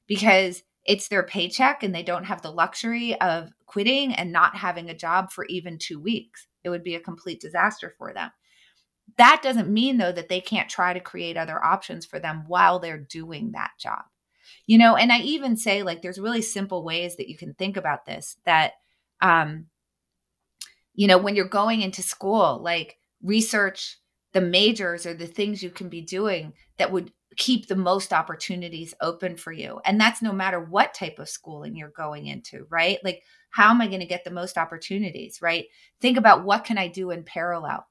because 0.09 0.63
it's 0.85 1.07
their 1.09 1.23
paycheck 1.23 1.85
and 1.85 1.95
they 1.95 2.03
don't 2.03 2.25
have 2.25 2.43
the 2.43 2.51
luxury 2.51 3.19
of 3.21 3.51
quitting 3.67 4.13
and 4.15 4.33
not 4.33 4.57
having 4.57 4.91
a 4.91 4.97
job 4.97 5.31
for 5.31 5.45
even 5.47 5.79
two 5.79 6.01
weeks. 6.01 6.49
It 6.65 6.71
would 6.71 6.83
be 6.83 6.97
a 6.97 7.01
complete 7.01 7.41
disaster 7.41 7.95
for 7.97 8.13
them. 8.13 8.31
That 9.17 9.41
doesn't 9.43 9.71
mean, 9.71 9.99
though, 9.99 10.13
that 10.13 10.29
they 10.29 10.41
can't 10.41 10.69
try 10.69 10.93
to 10.93 11.01
create 11.01 11.37
other 11.37 11.65
options 11.65 12.05
for 12.05 12.19
them 12.19 12.45
while 12.49 12.79
they're 12.79 12.99
doing 12.99 13.53
that 13.53 13.71
job. 13.79 14.03
You 14.67 14.79
know, 14.79 14.97
and 14.97 15.13
I 15.13 15.19
even 15.21 15.57
say 15.57 15.83
like 15.83 16.03
there's 16.03 16.21
really 16.21 16.43
simple 16.43 16.85
ways 16.85 17.17
that 17.17 17.29
you 17.29 17.37
can 17.37 17.55
think 17.55 17.77
about 17.77 18.07
this 18.07 18.37
that 18.45 18.73
um 19.21 19.67
you 20.95 21.07
know, 21.07 21.19
when 21.19 21.35
you're 21.35 21.49
going 21.49 21.81
into 21.83 22.03
school, 22.03 22.61
like 22.63 22.99
research 23.23 23.99
the 24.33 24.41
majors 24.41 25.07
or 25.07 25.15
the 25.15 25.27
things 25.27 25.63
you 25.63 25.71
can 25.71 25.89
be 25.89 26.01
doing 26.01 26.53
that 26.79 26.91
would 26.91 27.13
keep 27.37 27.67
the 27.67 27.77
most 27.77 28.13
opportunities 28.13 28.95
open 29.01 29.37
for 29.37 29.53
you. 29.53 29.81
And 29.85 30.01
that's 30.01 30.23
no 30.23 30.33
matter 30.33 30.61
what 30.61 30.95
type 30.95 31.19
of 31.19 31.29
schooling 31.29 31.77
you're 31.77 31.93
going 31.97 32.27
into, 32.27 32.67
right? 32.71 32.99
Like, 33.05 33.23
how 33.51 33.71
am 33.71 33.81
I 33.81 33.87
going 33.87 34.01
to 34.01 34.07
get 34.07 34.25
the 34.25 34.31
most 34.31 34.57
opportunities, 34.57 35.41
right? 35.43 35.67
Think 36.01 36.17
about 36.19 36.45
what 36.45 36.65
can 36.65 36.79
I 36.79 36.89
do 36.89 37.11
in 37.11 37.25
parallel? 37.25 37.87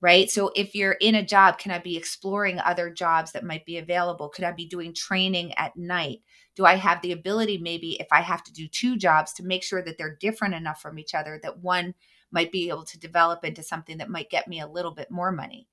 Right? 0.00 0.30
So 0.30 0.52
if 0.54 0.74
you're 0.74 0.92
in 0.92 1.16
a 1.16 1.26
job, 1.26 1.58
can 1.58 1.72
I 1.72 1.78
be 1.78 1.96
exploring 1.96 2.60
other 2.60 2.90
jobs 2.90 3.32
that 3.32 3.44
might 3.44 3.64
be 3.64 3.78
available? 3.78 4.28
Could 4.28 4.44
I 4.44 4.52
be 4.52 4.66
doing 4.66 4.94
training 4.94 5.52
at 5.54 5.76
night? 5.76 6.20
Do 6.54 6.64
I 6.64 6.76
have 6.76 7.02
the 7.02 7.12
ability, 7.12 7.58
maybe 7.58 8.00
if 8.00 8.06
I 8.12 8.20
have 8.20 8.44
to 8.44 8.52
do 8.52 8.68
two 8.68 8.96
jobs, 8.96 9.32
to 9.34 9.44
make 9.44 9.62
sure 9.62 9.82
that 9.82 9.98
they're 9.98 10.16
different 10.20 10.54
enough 10.54 10.80
from 10.80 10.98
each 10.98 11.14
other 11.14 11.40
that 11.42 11.58
one 11.58 11.94
might 12.30 12.52
be 12.52 12.68
able 12.68 12.84
to 12.84 12.98
develop 12.98 13.44
into 13.44 13.62
something 13.62 13.98
that 13.98 14.10
might 14.10 14.30
get 14.30 14.46
me 14.46 14.60
a 14.60 14.68
little 14.68 14.94
bit 14.94 15.10
more 15.10 15.32
money? 15.32 15.66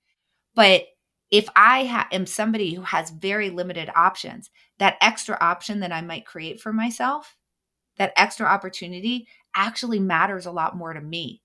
But 0.56 0.86
if 1.32 1.48
I 1.56 1.86
ha- 1.86 2.08
am 2.12 2.26
somebody 2.26 2.74
who 2.74 2.84
has 2.84 3.12
very 3.12 3.50
limited 3.50 3.92
options, 3.96 4.50
that 4.80 4.98
extra 5.02 5.38
option 5.42 5.82
that 5.82 5.92
I 5.92 6.02
might 6.02 6.26
create 6.26 6.62
for 6.62 6.74
myself, 6.74 7.36
that 7.98 8.14
extra 8.16 8.46
opportunity 8.48 9.28
actually 9.56 10.00
matters 10.00 10.46
a 10.46 10.52
lot 10.52 10.76
more 10.78 10.94
to 10.94 11.02
me 11.02 11.42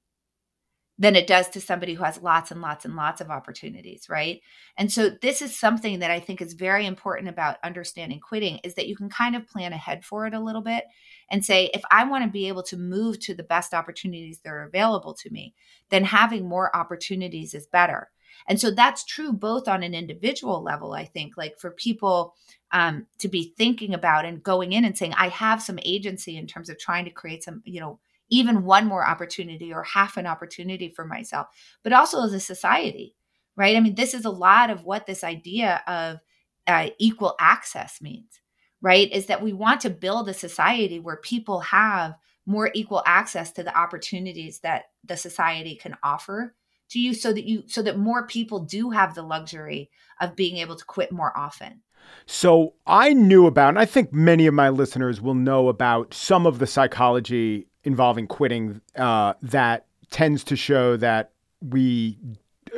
than 1.00 1.16
it 1.16 1.26
does 1.26 1.48
to 1.48 1.62
somebody 1.62 1.94
who 1.94 2.04
has 2.04 2.20
lots 2.20 2.50
and 2.50 2.60
lots 2.60 2.84
and 2.84 2.94
lots 2.94 3.22
of 3.22 3.30
opportunities, 3.30 4.06
right? 4.10 4.42
And 4.76 4.92
so 4.92 5.08
this 5.08 5.40
is 5.40 5.58
something 5.58 6.00
that 6.00 6.10
I 6.10 6.20
think 6.20 6.42
is 6.42 6.52
very 6.52 6.84
important 6.84 7.30
about 7.30 7.56
understanding 7.64 8.20
quitting 8.20 8.58
is 8.62 8.74
that 8.74 8.86
you 8.86 8.94
can 8.94 9.08
kind 9.08 9.34
of 9.34 9.46
plan 9.46 9.72
ahead 9.72 10.04
for 10.04 10.26
it 10.26 10.34
a 10.34 10.40
little 10.40 10.60
bit 10.60 10.84
and 11.30 11.42
say 11.42 11.70
if 11.72 11.80
I 11.90 12.04
want 12.04 12.24
to 12.24 12.30
be 12.30 12.48
able 12.48 12.62
to 12.64 12.76
move 12.76 13.18
to 13.20 13.34
the 13.34 13.42
best 13.42 13.72
opportunities 13.72 14.40
that 14.44 14.50
are 14.50 14.64
available 14.64 15.14
to 15.14 15.30
me, 15.30 15.54
then 15.88 16.04
having 16.04 16.46
more 16.46 16.76
opportunities 16.76 17.54
is 17.54 17.66
better. 17.66 18.10
And 18.46 18.60
so 18.60 18.70
that's 18.70 19.02
true 19.02 19.32
both 19.32 19.68
on 19.68 19.82
an 19.82 19.94
individual 19.94 20.62
level, 20.62 20.92
I 20.92 21.06
think, 21.06 21.38
like 21.38 21.58
for 21.58 21.70
people 21.70 22.34
um, 22.72 23.06
to 23.20 23.28
be 23.28 23.54
thinking 23.56 23.94
about 23.94 24.26
and 24.26 24.42
going 24.42 24.72
in 24.72 24.84
and 24.84 24.96
saying, 24.96 25.14
I 25.16 25.28
have 25.28 25.62
some 25.62 25.78
agency 25.82 26.36
in 26.36 26.46
terms 26.46 26.68
of 26.68 26.78
trying 26.78 27.06
to 27.06 27.10
create 27.10 27.42
some, 27.42 27.62
you 27.64 27.80
know, 27.80 28.00
even 28.30 28.64
one 28.64 28.86
more 28.86 29.06
opportunity 29.06 29.72
or 29.72 29.82
half 29.82 30.16
an 30.16 30.26
opportunity 30.26 30.88
for 30.88 31.04
myself, 31.04 31.48
but 31.82 31.92
also 31.92 32.22
as 32.22 32.32
a 32.32 32.40
society, 32.40 33.16
right? 33.56 33.76
I 33.76 33.80
mean, 33.80 33.94
this 33.94 34.14
is 34.14 34.24
a 34.24 34.30
lot 34.30 34.70
of 34.70 34.84
what 34.84 35.06
this 35.06 35.24
idea 35.24 35.82
of 35.86 36.20
uh, 36.66 36.90
equal 36.98 37.34
access 37.40 38.00
means, 38.00 38.40
right? 38.80 39.10
Is 39.12 39.26
that 39.26 39.42
we 39.42 39.52
want 39.52 39.80
to 39.82 39.90
build 39.90 40.28
a 40.28 40.34
society 40.34 41.00
where 41.00 41.16
people 41.16 41.60
have 41.60 42.14
more 42.46 42.70
equal 42.74 43.02
access 43.04 43.52
to 43.52 43.62
the 43.62 43.76
opportunities 43.76 44.60
that 44.60 44.84
the 45.04 45.16
society 45.16 45.74
can 45.74 45.96
offer 46.02 46.54
to 46.90 46.98
you 46.98 47.14
so 47.14 47.32
that 47.32 47.44
you 47.44 47.62
so 47.66 47.82
that 47.82 47.98
more 47.98 48.26
people 48.26 48.60
do 48.60 48.90
have 48.90 49.14
the 49.14 49.22
luxury 49.22 49.90
of 50.20 50.34
being 50.34 50.56
able 50.56 50.74
to 50.74 50.84
quit 50.84 51.12
more 51.12 51.36
often 51.36 51.82
so 52.26 52.74
I 52.86 53.12
knew 53.12 53.46
about, 53.46 53.70
and 53.70 53.78
I 53.78 53.84
think 53.84 54.12
many 54.12 54.46
of 54.46 54.54
my 54.54 54.68
listeners 54.68 55.20
will 55.20 55.34
know 55.34 55.68
about 55.68 56.14
some 56.14 56.46
of 56.46 56.58
the 56.58 56.66
psychology 56.66 57.66
involving 57.84 58.26
quitting 58.26 58.80
uh, 58.96 59.34
that 59.42 59.86
tends 60.10 60.44
to 60.44 60.56
show 60.56 60.96
that 60.96 61.32
we 61.60 62.18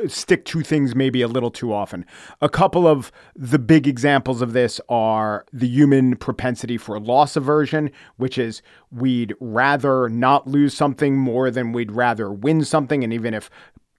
stick 0.07 0.45
to 0.45 0.61
things 0.61 0.95
maybe 0.95 1.21
a 1.21 1.27
little 1.27 1.51
too 1.51 1.73
often. 1.73 2.05
A 2.41 2.49
couple 2.49 2.87
of 2.87 3.11
the 3.35 3.59
big 3.59 3.87
examples 3.87 4.41
of 4.41 4.53
this 4.53 4.81
are 4.89 5.45
the 5.53 5.67
human 5.67 6.15
propensity 6.15 6.77
for 6.77 6.99
loss 6.99 7.35
aversion, 7.35 7.91
which 8.17 8.37
is 8.37 8.61
we'd 8.91 9.35
rather 9.39 10.09
not 10.09 10.47
lose 10.47 10.73
something 10.73 11.17
more 11.17 11.51
than 11.51 11.71
we'd 11.71 11.91
rather 11.91 12.31
win 12.31 12.65
something. 12.65 13.03
And 13.03 13.13
even 13.13 13.33
if 13.33 13.49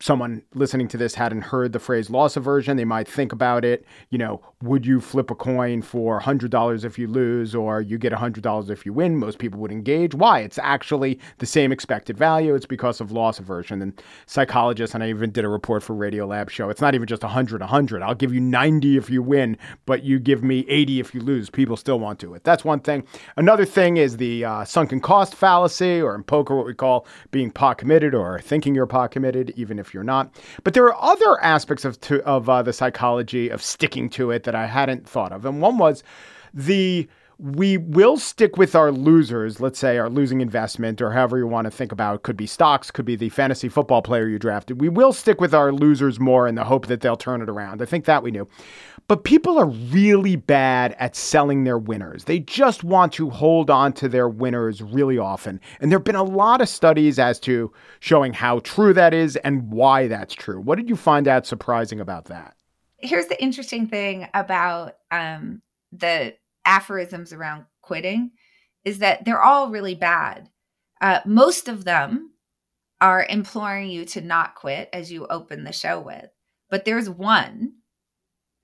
someone 0.05 0.43
listening 0.53 0.87
to 0.87 0.99
this 0.99 1.15
hadn't 1.15 1.41
heard 1.41 1.73
the 1.73 1.79
phrase 1.79 2.11
loss 2.11 2.37
aversion, 2.37 2.77
they 2.77 2.85
might 2.85 3.09
think 3.09 3.33
about 3.33 3.65
it. 3.65 3.87
You 4.11 4.19
know, 4.19 4.43
would 4.63 4.85
you 4.85 5.01
flip 5.01 5.31
a 5.31 5.35
coin 5.35 5.81
for 5.81 6.21
$100 6.21 6.85
if 6.85 6.99
you 6.99 7.07
lose 7.07 7.55
or 7.55 7.81
you 7.81 7.97
get 7.97 8.13
$100 8.13 8.69
if 8.69 8.85
you 8.85 8.93
win? 8.93 9.17
Most 9.17 9.39
people 9.39 9.61
would 9.61 9.73
engage. 9.73 10.15
Why? 10.15 10.41
It's 10.41 10.59
actually 10.59 11.19
the 11.39 11.47
same 11.47 11.73
expected 11.73 12.19
value. 12.19 12.55
It's 12.55 12.67
because 12.67 13.01
of 13.01 13.13
loss 13.13 13.39
aversion. 13.39 13.81
And 13.81 14.03
psychologists, 14.27 14.95
and 14.95 15.03
I 15.03 15.09
even 15.09 15.31
did 15.31 15.47
a 15.47 15.49
report 15.49 15.83
for 15.83 15.95
Radiolab 15.95 16.51
show, 16.51 16.69
it's 16.69 16.83
not 16.83 16.95
even 16.95 17.09
just 17.09 17.23
100, 17.23 17.63
100. 17.63 18.03
I'll 18.03 18.15
give 18.15 18.35
you 18.35 18.43
90 18.43 18.99
if 18.99 19.09
you 19.09 19.23
win, 19.23 19.57
but 19.87 20.03
you 20.03 20.19
give 20.19 20.45
me 20.45 20.67
80 20.69 21.01
if 21.01 21.15
you 21.15 21.23
lose. 21.23 21.49
People 21.49 21.79
still 21.79 21.99
want 21.99 22.19
to 22.19 22.35
it. 22.35 22.45
That's 22.45 22.63
one 22.63 22.81
thing. 22.81 23.07
Another 23.39 23.65
thing 23.65 23.97
is 23.97 24.19
the 24.19 24.45
uh, 24.45 24.65
sunken 24.67 25.01
cost 25.01 25.35
fallacy, 25.35 26.03
or 26.03 26.15
in 26.15 26.25
poker, 26.25 26.55
what 26.55 26.67
we 26.67 26.75
call 26.75 27.07
being 27.31 27.51
pot 27.51 27.79
committed 27.79 28.15
or 28.15 28.39
thinking 28.41 28.75
you're 28.75 28.85
pot 28.85 29.11
committed, 29.11 29.55
even 29.57 29.79
if 29.79 29.94
you're 29.95 30.05
not. 30.05 30.35
But 30.65 30.75
there 30.75 30.85
are 30.85 31.03
other 31.03 31.41
aspects 31.43 31.85
of 31.85 32.01
to, 32.03 32.23
of 32.25 32.49
uh, 32.49 32.63
the 32.63 32.73
psychology 32.73 33.49
of 33.49 33.63
sticking 33.63 34.11
to 34.11 34.31
it 34.31 34.43
that 34.43 34.55
I 34.55 34.67
hadn't 34.67 35.09
thought 35.09 35.33
of, 35.33 35.47
and 35.47 35.63
one 35.63 35.79
was 35.79 36.03
the 36.53 37.09
we 37.39 37.77
will 37.77 38.17
stick 38.17 38.57
with 38.57 38.75
our 38.75 38.93
losers, 38.93 39.61
let's 39.61 39.79
say 39.79 39.99
our 39.99 40.09
losing 40.09 40.41
investment 40.41 41.03
or 41.03 41.11
however 41.11 41.39
you 41.39 41.47
want 41.47 41.65
to 41.65 41.71
think 41.71 41.91
about 41.91 42.15
it. 42.17 42.23
Could 42.23 42.37
be 42.37 42.47
stocks, 42.47 42.91
could 42.91 43.05
be 43.05 43.17
the 43.17 43.29
fantasy 43.29 43.69
football 43.69 44.03
player 44.03 44.29
you 44.29 44.39
drafted. 44.39 44.81
We 44.81 44.89
will 44.89 45.13
stick 45.13 45.41
with 45.41 45.53
our 45.53 45.73
losers 45.73 46.21
more 46.21 46.47
in 46.47 46.55
the 46.55 46.65
hope 46.65 46.87
that 46.87 47.01
they'll 47.01 47.17
turn 47.17 47.43
it 47.43 47.49
around. 47.49 47.83
I 47.83 47.87
think 47.87 48.05
that 48.05 48.23
we 48.23 48.31
knew. 48.31 48.49
But 49.07 49.25
people 49.25 49.59
are 49.59 49.67
really 49.67 50.37
bad 50.37 50.97
at 50.99 51.15
selling 51.15 51.65
their 51.65 51.79
winners. 51.79 52.25
They 52.25 52.39
just 52.39 52.83
want 52.83 53.13
to 53.15 53.29
hold 53.29 53.69
on 53.69 53.93
to 53.95 54.09
their 54.09 54.29
winners 54.29 54.83
really 54.83 55.19
often. 55.19 55.61
And 55.81 55.91
there 55.91 55.99
have 55.99 56.05
been 56.05 56.15
a 56.15 56.23
lot 56.23 56.63
of 56.63 56.69
studies 56.71 57.19
as 57.19 57.39
to 57.41 57.71
showing 58.01 58.33
how 58.33 58.61
true 58.61 58.95
that 58.95 59.13
is 59.13 59.37
and 59.37 59.71
why 59.71 60.09
that's 60.09 60.35
true. 60.35 60.59
What 60.59 60.77
did 60.77 60.89
you 60.89 60.97
find 60.97 61.29
out 61.29 61.47
surprising 61.47 62.01
about 62.01 62.27
that? 62.27 62.57
Here's 62.97 63.27
the 63.27 63.43
interesting 63.43 63.87
thing 63.89 64.27
about 64.33 64.95
um, 65.11 65.61
the 65.93 66.35
aphorisms 66.65 67.35
around 67.35 67.67
quitting 67.83 68.31
is 68.85 69.01
that 69.01 69.27
they're 69.27 69.43
all 69.43 69.69
really 69.69 69.95
bad. 69.95 70.49
Uh, 71.01 71.21
most 71.27 71.69
of 71.69 71.85
them 71.85 72.31
are 73.01 73.27
imploring 73.29 73.91
you 73.91 74.07
to 74.07 74.23
not 74.23 74.55
quit, 74.55 74.89
as 74.93 75.13
you 75.13 75.27
open 75.27 75.65
the 75.65 75.73
show 75.73 76.01
with. 76.01 76.31
But 76.71 76.87
there's 76.87 77.11
one, 77.11 77.75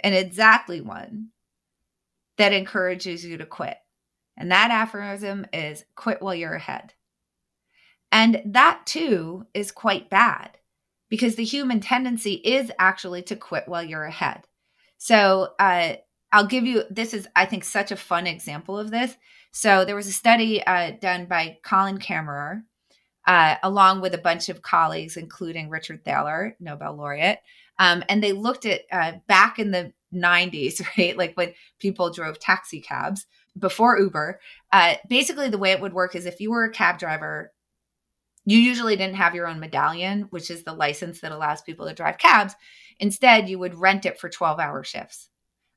and 0.03 0.15
exactly 0.15 0.81
one, 0.81 1.29
that 2.39 2.53
encourages 2.53 3.25
you 3.25 3.37
to 3.39 3.47
quit. 3.47 3.77
And 4.37 4.51
that 4.51 4.71
aphorism 4.71 5.47
is 5.53 5.85
quit 5.95 6.23
while 6.23 6.35
you're 6.35 6.55
ahead. 6.55 6.95
And 8.13 8.43
that 8.47 8.83
too 8.87 9.47
is 9.55 9.71
quite 9.71 10.11
bad 10.11 10.59
because 11.09 11.37
the 11.37 11.45
human 11.45 11.81
tendency 11.81 12.35
is 12.35 12.73
actually 12.79 13.23
to 13.23 13.37
quit 13.37 13.65
while 13.67 13.83
you're 13.83 14.05
ahead. 14.05 14.47
So, 14.99 15.55
uh, 15.59 15.95
I'll 16.33 16.47
give 16.47 16.65
you 16.65 16.85
this 16.91 17.13
is 17.13 17.29
I 17.35 17.47
think 17.47 17.65
such 17.65 17.91
a 17.91 17.97
fun 17.97 18.27
example 18.27 18.79
of 18.79 18.91
this. 18.91 19.17
So 19.53 19.85
there 19.85 19.97
was 19.97 20.07
a 20.07 20.13
study 20.13 20.65
uh, 20.65 20.93
done 21.01 21.27
by 21.27 21.59
Colin 21.65 21.99
Camerer, 21.99 22.63
uh, 23.27 23.57
along 23.63 24.01
with 24.01 24.15
a 24.15 24.19
bunch 24.19 24.49
of 24.49 24.63
colleagues, 24.63 25.17
including 25.17 25.69
Richard 25.69 26.05
Thaler, 26.05 26.57
Nobel 26.61 26.95
laureate, 26.95 27.41
um, 27.81 28.05
and 28.11 28.23
they 28.23 28.33
looked 28.33 28.67
at 28.67 28.83
uh, 28.93 29.13
back 29.27 29.59
in 29.59 29.71
the 29.71 29.93
90s, 30.15 30.83
right, 30.99 31.17
like 31.17 31.37
when 31.37 31.55
people 31.81 32.13
drove 32.13 32.39
taxi 32.39 32.81
cabs 32.81 33.27
before 33.59 33.99
Uber. 33.99 34.39
Uh, 34.71 34.95
basically, 35.09 35.49
the 35.49 35.59
way 35.59 35.73
it 35.73 35.81
would 35.81 35.95
work 35.95 36.15
is 36.15 36.27
if 36.27 36.41
you 36.41 36.51
were 36.53 36.65
a 36.65 36.71
cab 36.71 36.99
driver. 36.99 37.53
You 38.47 38.59
usually 38.59 38.97
didn't 38.97 39.17
have 39.17 39.35
your 39.35 39.47
own 39.47 39.61
medallion, 39.61 40.23
which 40.31 40.51
is 40.51 40.65
the 40.65 40.73
license 40.73 41.21
that 41.21 41.31
allows 41.31 41.61
people 41.61 41.87
to 41.87 41.95
drive 41.95 42.17
cabs. 42.17 42.55
Instead, 42.99 43.51
you 43.51 43.59
would 43.59 43.75
rent 43.75 44.07
it 44.07 44.19
for 44.19 44.31
12 44.31 44.59
hour 44.59 44.83
shifts. 44.83 45.29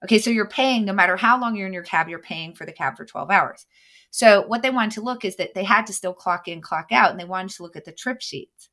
Okay, 0.04 0.18
so 0.18 0.30
you're 0.30 0.48
paying 0.48 0.86
no 0.86 0.94
matter 0.94 1.18
how 1.18 1.40
long 1.40 1.56
you're 1.56 1.68
in 1.68 1.74
your 1.74 1.84
cab, 1.84 2.08
you're 2.08 2.20
paying 2.20 2.54
for 2.54 2.66
the 2.66 2.72
cab 2.72 2.96
for 2.96 3.06
12 3.06 3.30
hours. 3.30 3.66
So 4.12 4.44
what 4.48 4.62
they 4.62 4.70
wanted 4.70 4.92
to 4.94 5.02
look 5.02 5.26
is 5.26 5.36
that 5.36 5.54
they 5.54 5.64
had 5.64 5.86
to 5.88 5.94
still 5.94 6.14
clock 6.14 6.48
in, 6.48 6.62
clock 6.62 6.88
out, 6.92 7.12
and 7.12 7.20
they 7.20 7.26
wanted 7.26 7.56
to 7.58 7.64
look 7.64 7.76
at 7.76 7.86
the 7.86 7.92
trip 7.92 8.22
sheets 8.22 8.70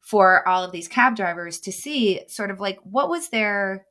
for 0.00 0.46
all 0.48 0.64
of 0.64 0.72
these 0.72 0.88
cab 0.88 1.16
drivers 1.16 1.60
to 1.60 1.72
see 1.72 2.20
sort 2.28 2.50
of 2.50 2.60
like 2.60 2.78
what 2.82 3.08
was 3.08 3.28
their 3.28 3.86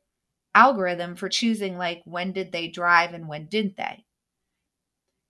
algorithm 0.55 1.15
for 1.15 1.29
choosing 1.29 1.77
like 1.77 2.01
when 2.05 2.31
did 2.31 2.51
they 2.51 2.67
drive 2.67 3.13
and 3.13 3.27
when 3.27 3.45
didn't 3.45 3.77
they. 3.77 4.05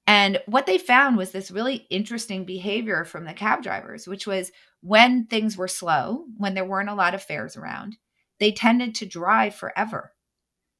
And 0.07 0.41
what 0.47 0.65
they 0.65 0.79
found 0.79 1.17
was 1.17 1.31
this 1.31 1.51
really 1.51 1.85
interesting 1.91 2.45
behavior 2.45 3.05
from 3.05 3.25
the 3.25 3.33
cab 3.33 3.61
drivers, 3.61 4.07
which 4.07 4.25
was 4.25 4.51
when 4.81 5.27
things 5.27 5.55
were 5.55 5.67
slow, 5.67 6.25
when 6.37 6.55
there 6.55 6.65
weren't 6.65 6.89
a 6.89 6.95
lot 6.95 7.13
of 7.13 7.21
fares 7.21 7.55
around, 7.55 7.97
they 8.39 8.51
tended 8.51 8.95
to 8.95 9.05
drive 9.05 9.53
forever 9.53 10.13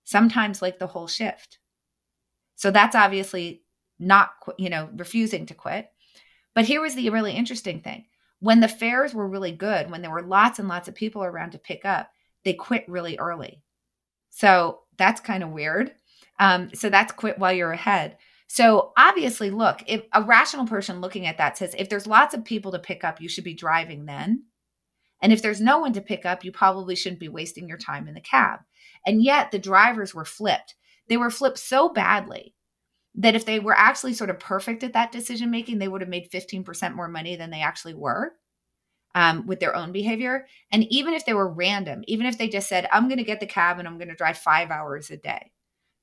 sometimes 0.10 0.60
like 0.60 0.79
the 0.79 0.88
whole 0.88 1.06
shift. 1.06 1.60
So 2.56 2.72
that's 2.72 2.96
obviously 2.96 3.62
not, 4.00 4.32
you 4.58 4.72
know, 4.72 4.89
refusing 4.96 5.46
to 5.46 5.53
quit. 5.53 5.88
But 6.56 6.65
here 6.65 6.82
was 6.82 6.96
the 6.96 7.12
really 7.12 7.34
interesting 7.34 7.82
thing. 7.82 8.06
When 8.39 8.62
the 8.62 8.67
fares 8.67 9.13
were 9.13 9.27
really 9.27 9.51
good, 9.51 9.91
when 9.91 10.01
there 10.01 10.12
were 10.12 10.22
lots 10.22 10.60
and 10.60 10.67
lots 10.67 10.88
of 10.88 10.96
people 10.96 11.24
around 11.24 11.51
to 11.51 11.60
pick 11.60 11.86
up, 11.86 12.12
they 12.43 12.53
quit 12.53 12.86
really 12.88 13.17
early. 13.17 13.62
So 14.29 14.81
that's 14.97 15.21
kind 15.21 15.43
of 15.43 15.49
weird. 15.49 15.91
Um, 16.39 16.73
so 16.73 16.89
that's 16.89 17.12
quit 17.12 17.38
while 17.38 17.52
you're 17.52 17.71
ahead. 17.71 18.17
So 18.47 18.93
obviously, 18.97 19.52
look, 19.52 19.84
if 19.86 20.04
a 20.13 20.23
rational 20.23 20.65
person 20.65 21.02
looking 21.02 21.28
at 21.28 21.38
that 21.38 21.58
says 21.58 21.75
if 21.78 21.89
there's 21.89 22.08
lots 22.08 22.34
of 22.34 22.45
people 22.45 22.71
to 22.71 22.80
pick 22.80 23.04
up, 23.04 23.21
you 23.21 23.30
should 23.30 23.43
be 23.43 23.54
driving 23.54 24.06
then. 24.06 24.45
And 25.21 25.34
if 25.34 25.41
there's 25.41 25.62
no 25.62 25.80
one 25.80 25.93
to 25.93 26.02
pick 26.02 26.25
up, 26.25 26.43
you 26.43 26.52
probably 26.52 26.95
shouldn't 26.95 27.19
be 27.19 27.28
wasting 27.28 27.67
your 27.67 27.78
time 27.78 28.08
in 28.08 28.13
the 28.13 28.21
cab. 28.21 28.62
And 29.06 29.21
yet 29.21 29.52
the 29.52 29.60
drivers 29.60 30.15
were 30.15 30.25
flipped. 30.25 30.75
They 31.10 31.17
were 31.17 31.30
flipped 31.30 31.60
so 31.60 31.89
badly 31.89 32.56
that 33.15 33.36
if 33.36 33.45
they 33.45 33.60
were 33.60 33.78
actually 33.78 34.13
sort 34.13 34.30
of 34.30 34.39
perfect 34.39 34.84
at 34.84 34.93
that 34.93 35.12
decision 35.12 35.52
making, 35.52 35.80
they 35.80 35.88
would 35.88 36.02
have 36.02 36.10
made 36.10 36.32
15% 36.32 36.95
more 36.95 37.08
money 37.08 37.36
than 37.36 37.50
they 37.50 37.62
actually 37.62 37.95
were 37.95 38.34
um, 39.15 39.48
with 39.48 39.60
their 39.60 39.76
own 39.76 39.91
behavior. 39.91 40.45
And 40.72 40.86
even 40.91 41.13
if 41.13 41.26
they 41.26 41.34
were 41.34 41.52
random, 41.52 42.04
even 42.08 42.26
if 42.26 42.38
they 42.38 42.48
just 42.48 42.69
said, 42.69 42.88
I'm 42.91 43.08
going 43.08 43.17
to 43.17 43.24
get 43.24 43.39
the 43.39 43.48
cab 43.48 43.80
and 43.80 43.88
I'm 43.88 43.98
going 43.98 44.10
to 44.10 44.15
drive 44.15 44.38
five 44.38 44.69
hours 44.69 45.10
a 45.10 45.17
day, 45.17 45.52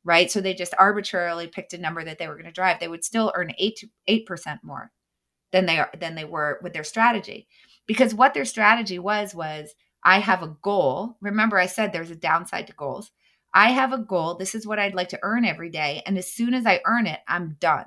right? 0.05 0.31
So 0.31 0.41
they 0.41 0.55
just 0.55 0.75
arbitrarily 0.79 1.47
picked 1.47 1.73
a 1.73 1.79
number 1.79 2.05
that 2.05 2.19
they 2.19 2.29
were 2.29 2.35
going 2.35 2.47
to 2.47 2.53
drive, 2.53 2.81
they 2.81 2.89
would 2.89 3.05
still 3.05 3.33
earn 3.35 3.53
8 3.59 3.85
8% 4.09 4.59
more 4.63 4.91
than 5.53 5.67
they 5.67 5.79
are 5.79 5.91
than 5.99 6.17
they 6.17 6.25
were 6.25 6.59
with 6.63 6.73
their 6.73 6.85
strategy. 6.85 7.47
Because 7.87 8.15
what 8.15 8.35
their 8.35 8.45
strategy 8.45 8.99
was 8.99 9.35
was 9.35 9.75
I 10.03 10.19
have 10.19 10.43
a 10.43 10.57
goal. 10.63 11.17
Remember, 11.21 11.59
I 11.59 11.67
said 11.67 11.93
there's 11.93 12.11
a 12.11 12.17
downside 12.17 12.67
to 12.67 12.73
goals. 12.73 13.11
I 13.57 13.71
have 13.71 13.95
a 13.95 13.99
goal. 13.99 14.35
This 14.35 14.55
is 14.55 14.67
what 14.67 14.79
I'd 14.79 14.95
like 14.95 15.09
to 15.09 15.19
earn 15.23 15.47
every 15.47 15.71
day. 15.71 16.03
And 16.05 16.19
as 16.19 16.31
soon 16.31 16.53
as 16.53 16.67
I 16.67 16.83
earn 16.85 17.07
it, 17.07 17.21
I'm 17.27 17.57
done. 17.59 17.87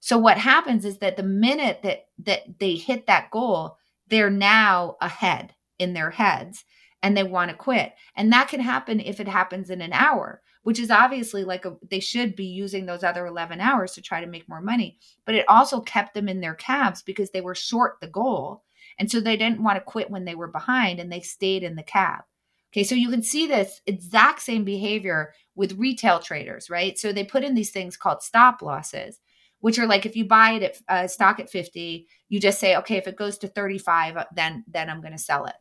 So 0.00 0.18
what 0.18 0.36
happens 0.36 0.84
is 0.84 0.98
that 0.98 1.16
the 1.16 1.22
minute 1.22 1.82
that 1.84 2.06
that 2.24 2.58
they 2.58 2.74
hit 2.74 3.06
that 3.06 3.30
goal, 3.30 3.76
they're 4.08 4.30
now 4.30 4.96
ahead 5.00 5.54
in 5.78 5.94
their 5.94 6.10
heads 6.10 6.64
and 7.04 7.16
they 7.16 7.22
want 7.22 7.52
to 7.52 7.56
quit. 7.56 7.92
And 8.16 8.32
that 8.32 8.48
can 8.48 8.58
happen 8.58 8.98
if 8.98 9.20
it 9.20 9.28
happens 9.28 9.70
in 9.70 9.80
an 9.80 9.92
hour, 9.92 10.42
which 10.64 10.80
is 10.80 10.90
obviously 10.90 11.44
like 11.44 11.64
a, 11.64 11.76
they 11.88 12.00
should 12.00 12.34
be 12.34 12.46
using 12.46 12.84
those 12.84 13.04
other 13.04 13.26
11 13.26 13.60
hours 13.60 13.92
to 13.92 14.02
try 14.02 14.20
to 14.20 14.26
make 14.26 14.48
more 14.48 14.60
money. 14.60 14.98
But 15.24 15.36
it 15.36 15.48
also 15.48 15.80
kept 15.80 16.14
them 16.14 16.28
in 16.28 16.40
their 16.40 16.56
cabs 16.56 17.02
because 17.02 17.30
they 17.30 17.40
were 17.40 17.54
short 17.54 17.98
the 18.00 18.08
goal 18.08 18.64
and 18.98 19.08
so 19.08 19.20
they 19.20 19.36
didn't 19.36 19.62
want 19.62 19.76
to 19.76 19.80
quit 19.80 20.10
when 20.10 20.24
they 20.24 20.34
were 20.34 20.48
behind 20.48 20.98
and 20.98 21.12
they 21.12 21.20
stayed 21.20 21.62
in 21.62 21.76
the 21.76 21.84
cab. 21.84 22.24
Okay, 22.72 22.84
so 22.84 22.94
you 22.94 23.08
can 23.10 23.22
see 23.22 23.46
this 23.46 23.80
exact 23.86 24.42
same 24.42 24.64
behavior 24.64 25.32
with 25.54 25.78
retail 25.78 26.18
traders, 26.20 26.68
right? 26.68 26.98
So 26.98 27.12
they 27.12 27.24
put 27.24 27.42
in 27.44 27.54
these 27.54 27.70
things 27.70 27.96
called 27.96 28.22
stop 28.22 28.60
losses, 28.60 29.18
which 29.60 29.78
are 29.78 29.86
like 29.86 30.04
if 30.04 30.16
you 30.16 30.26
buy 30.26 30.52
it 30.52 30.62
at 30.88 31.04
uh, 31.04 31.08
stock 31.08 31.40
at 31.40 31.50
50, 31.50 32.06
you 32.28 32.40
just 32.40 32.60
say, 32.60 32.76
okay, 32.76 32.96
if 32.96 33.08
it 33.08 33.16
goes 33.16 33.38
to 33.38 33.48
35, 33.48 34.16
uh, 34.18 34.24
then 34.34 34.64
then 34.68 34.90
I'm 34.90 35.00
going 35.00 35.12
to 35.12 35.18
sell 35.18 35.46
it. 35.46 35.54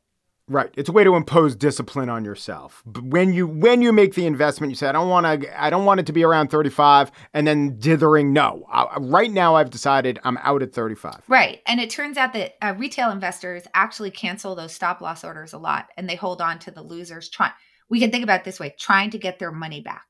Right. 0.49 0.73
It's 0.77 0.87
a 0.87 0.93
way 0.93 1.03
to 1.03 1.15
impose 1.15 1.57
discipline 1.57 2.07
on 2.07 2.23
yourself. 2.23 2.81
But 2.85 3.03
when 3.03 3.33
you 3.33 3.47
when 3.47 3.81
you 3.81 3.91
make 3.91 4.13
the 4.13 4.25
investment, 4.25 4.71
you 4.71 4.77
say, 4.77 4.87
I 4.87 4.93
don't 4.93 5.09
want 5.09 5.41
to. 5.41 5.61
I 5.61 5.69
don't 5.69 5.83
want 5.83 5.99
it 5.99 6.05
to 6.05 6.13
be 6.13 6.23
around 6.23 6.47
35, 6.47 7.11
and 7.33 7.45
then 7.45 7.77
dithering. 7.79 8.31
No. 8.31 8.65
I, 8.71 8.97
right 8.97 9.29
now, 9.29 9.55
I've 9.55 9.69
decided 9.69 10.19
I'm 10.23 10.37
out 10.37 10.61
at 10.61 10.73
35. 10.73 11.23
Right. 11.27 11.61
And 11.67 11.81
it 11.81 11.89
turns 11.89 12.15
out 12.15 12.31
that 12.31 12.53
uh, 12.61 12.73
retail 12.77 13.11
investors 13.11 13.63
actually 13.73 14.09
cancel 14.11 14.55
those 14.55 14.71
stop 14.71 15.01
loss 15.01 15.25
orders 15.25 15.51
a 15.51 15.57
lot, 15.57 15.87
and 15.97 16.09
they 16.09 16.15
hold 16.15 16.41
on 16.41 16.59
to 16.59 16.71
the 16.71 16.81
losers. 16.81 17.27
Trying 17.29 17.51
We 17.89 17.99
can 17.99 18.09
think 18.09 18.23
about 18.23 18.45
this 18.45 18.59
way: 18.59 18.73
trying 18.79 19.09
to 19.09 19.17
get 19.17 19.39
their 19.39 19.51
money 19.51 19.81
back. 19.81 20.05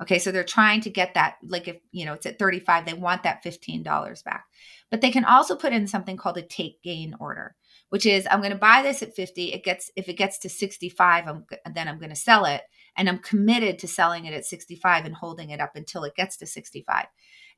Okay, 0.00 0.18
so 0.18 0.32
they're 0.32 0.44
trying 0.44 0.82
to 0.82 0.90
get 0.90 1.14
that, 1.14 1.36
like 1.42 1.68
if 1.68 1.76
you 1.90 2.06
know 2.06 2.14
it's 2.14 2.26
at 2.26 2.38
35, 2.38 2.86
they 2.86 2.94
want 2.94 3.22
that 3.24 3.44
$15 3.44 4.24
back. 4.24 4.44
But 4.90 5.02
they 5.02 5.10
can 5.10 5.24
also 5.24 5.56
put 5.56 5.72
in 5.74 5.86
something 5.86 6.16
called 6.16 6.38
a 6.38 6.42
take 6.42 6.82
gain 6.82 7.14
order 7.20 7.54
which 7.90 8.06
is 8.06 8.26
I'm 8.30 8.40
going 8.40 8.52
to 8.52 8.58
buy 8.58 8.82
this 8.82 9.02
at 9.02 9.14
50. 9.14 9.52
It 9.52 9.64
gets 9.64 9.90
if 9.96 10.08
it 10.08 10.14
gets 10.14 10.38
to 10.40 10.48
65, 10.48 11.26
I'm 11.26 11.44
then 11.74 11.88
I'm 11.88 11.98
going 11.98 12.10
to 12.10 12.16
sell 12.16 12.44
it 12.44 12.62
and 12.96 13.08
I'm 13.08 13.18
committed 13.18 13.78
to 13.80 13.88
selling 13.88 14.24
it 14.24 14.34
at 14.34 14.44
65 14.44 15.04
and 15.04 15.14
holding 15.14 15.50
it 15.50 15.60
up 15.60 15.76
until 15.76 16.04
it 16.04 16.16
gets 16.16 16.36
to 16.38 16.46
65. 16.46 17.06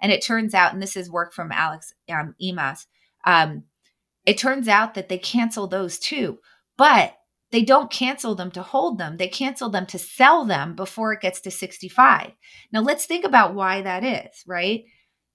And 0.01 0.13
it 0.13 0.25
turns 0.25 0.55
out, 0.55 0.73
and 0.73 0.83
this 0.83 0.97
is 0.97 1.11
work 1.11 1.33
from 1.33 1.53
Alex 1.53 1.93
um, 2.11 2.35
Imas, 2.43 2.87
um, 3.25 3.65
it 4.27 4.39
turns 4.39 4.69
out 4.69 4.95
that 4.95 5.09
they 5.09 5.19
cancel 5.19 5.67
those 5.67 5.99
too, 5.99 6.39
but 6.77 7.15
they 7.51 7.63
don't 7.63 7.91
cancel 7.91 8.35
them 8.35 8.51
to 8.53 8.63
hold 8.63 8.99
them. 8.99 9.17
They 9.17 9.29
cancel 9.29 9.71
them 9.71 9.87
to 9.87 9.99
sell 9.99 10.45
them 10.45 10.75
before 10.77 11.13
it 11.13 11.23
gets 11.23 11.41
to 11.43 11.51
65. 11.51 12.33
Now 12.73 12.81
let's 12.81 13.07
think 13.07 13.25
about 13.25 13.55
why 13.55 13.83
that 13.83 14.05
is, 14.05 14.45
right? 14.47 14.85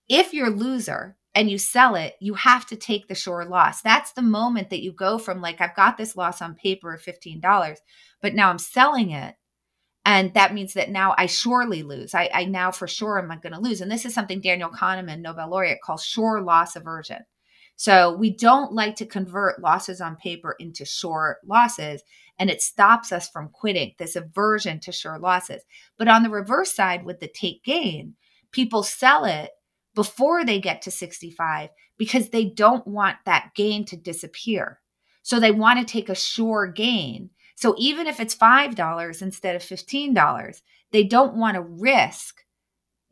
If 0.08 0.34
you're 0.34 0.47
a 0.47 0.56
loser 0.56 1.17
and 1.35 1.49
you 1.49 1.57
sell 1.57 1.95
it, 1.95 2.15
you 2.19 2.35
have 2.35 2.65
to 2.67 2.75
take 2.75 3.07
the 3.07 3.15
sure 3.15 3.45
loss. 3.45 3.81
That's 3.81 4.13
the 4.13 4.21
moment 4.21 4.69
that 4.69 4.83
you 4.83 4.91
go 4.91 5.17
from 5.17 5.41
like, 5.41 5.61
I've 5.61 5.75
got 5.75 5.97
this 5.97 6.15
loss 6.15 6.41
on 6.41 6.55
paper 6.55 6.93
of 6.93 7.01
$15, 7.01 7.77
but 8.21 8.35
now 8.35 8.49
I'm 8.49 8.59
selling 8.59 9.11
it. 9.11 9.35
And 10.05 10.33
that 10.33 10.53
means 10.53 10.73
that 10.73 10.91
now 10.91 11.15
I 11.17 11.27
surely 11.27 11.81
lose. 11.81 12.13
I, 12.13 12.29
I 12.33 12.45
now 12.45 12.71
for 12.71 12.87
sure 12.87 13.17
am 13.17 13.29
going 13.41 13.53
to 13.53 13.61
lose. 13.61 13.79
And 13.79 13.89
this 13.89 14.05
is 14.05 14.13
something 14.13 14.41
Daniel 14.41 14.69
Kahneman, 14.69 15.21
Nobel 15.21 15.49
laureate, 15.49 15.81
calls 15.81 16.03
sure 16.03 16.41
loss 16.41 16.75
aversion. 16.75 17.21
So 17.75 18.15
we 18.15 18.29
don't 18.29 18.73
like 18.73 18.95
to 18.97 19.05
convert 19.05 19.61
losses 19.61 20.01
on 20.01 20.15
paper 20.17 20.55
into 20.59 20.85
sure 20.85 21.39
losses, 21.45 22.03
and 22.37 22.49
it 22.49 22.61
stops 22.61 23.11
us 23.11 23.29
from 23.29 23.49
quitting 23.49 23.93
this 23.97 24.15
aversion 24.15 24.79
to 24.81 24.91
sure 24.91 25.17
losses. 25.17 25.63
But 25.97 26.07
on 26.07 26.21
the 26.21 26.29
reverse 26.29 26.73
side, 26.73 27.03
with 27.03 27.19
the 27.19 27.27
take 27.27 27.63
gain, 27.63 28.15
people 28.51 28.83
sell 28.83 29.25
it 29.25 29.51
before 29.95 30.43
they 30.43 30.60
get 30.60 30.82
to 30.84 30.91
65 30.91 31.69
because 31.97 32.29
they 32.29 32.45
don't 32.45 32.86
want 32.88 33.17
that 33.25 33.51
gain 33.56 33.86
to 33.86 33.97
disappear. 33.97 34.79
So 35.21 35.39
they 35.39 35.51
want 35.51 35.79
to 35.79 35.86
take 35.86 36.10
a 36.10 36.15
sure 36.15 36.67
gain. 36.67 37.29
So 37.56 37.75
even 37.77 38.08
if 38.08 38.19
it's 38.19 38.36
$5 38.36 39.21
instead 39.21 39.56
of 39.56 39.62
$15, 39.62 40.62
they 40.91 41.03
don't 41.03 41.36
want 41.36 41.56
to 41.56 41.62
risk 41.62 42.43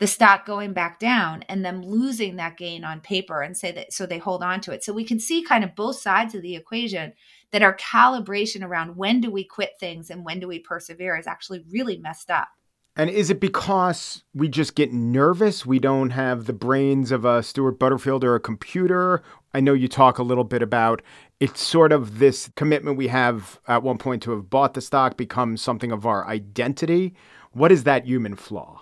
the 0.02 0.08
stock 0.08 0.48
going 0.48 0.74
back 0.74 1.00
down 1.00 1.44
and 1.44 1.64
them 1.64 1.84
losing 1.84 2.38
that 2.38 2.58
gain 2.58 2.84
on 2.84 3.00
paper 3.02 3.44
and 3.44 3.56
say 3.56 3.72
that 3.72 3.94
so 3.94 4.08
they 4.08 4.18
hold 4.18 4.42
on 4.42 4.60
to 4.60 4.72
it. 4.72 4.84
So 4.84 4.94
we 4.94 5.04
can 5.04 5.20
see 5.20 5.44
kind 5.44 5.64
of 5.64 5.76
both 5.76 6.00
sides 6.00 6.34
of 6.34 6.42
the 6.42 6.56
equation 6.56 7.14
that 7.52 7.62
our 7.62 7.78
calibration 7.78 8.64
around 8.64 8.96
when 8.96 9.22
do 9.22 9.30
we 9.30 9.44
quit 9.44 9.74
things 9.80 10.10
and 10.10 10.26
when 10.26 10.40
do 10.40 10.48
we 10.48 10.58
persevere 10.58 11.18
is 11.18 11.28
actually 11.28 11.64
really 11.72 11.98
messed 11.98 12.32
up. 12.32 12.48
And 12.96 13.10
is 13.10 13.30
it 13.30 13.40
because 13.40 14.24
we 14.34 14.50
just 14.50 14.76
get 14.76 14.92
nervous? 14.92 15.66
We 15.66 15.80
don't 15.80 16.10
have 16.10 16.46
the 16.46 16.54
brains 16.54 17.12
of 17.12 17.24
a 17.24 17.42
Stuart 17.42 17.80
Butterfield 17.80 18.24
or 18.24 18.36
a 18.36 18.40
computer. 18.40 19.24
I 19.54 19.62
know 19.62 19.74
you 19.74 19.88
talk 19.88 20.18
a 20.18 20.24
little 20.24 20.44
bit 20.44 20.62
about 20.62 21.02
it's 21.40 21.62
sort 21.62 21.94
of 21.94 22.20
this 22.20 22.50
commitment 22.56 22.98
we 22.98 23.08
have 23.08 23.60
at 23.68 23.82
one 23.82 23.98
point 23.98 24.22
to 24.24 24.32
have 24.32 24.50
bought 24.50 24.74
the 24.74 24.82
stock 24.82 25.16
becomes 25.16 25.62
something 25.62 25.92
of 25.92 26.06
our 26.06 26.28
identity. 26.28 27.16
What 27.54 27.72
is 27.72 27.86
that 27.86 28.06
human 28.06 28.36
flaw? 28.36 28.82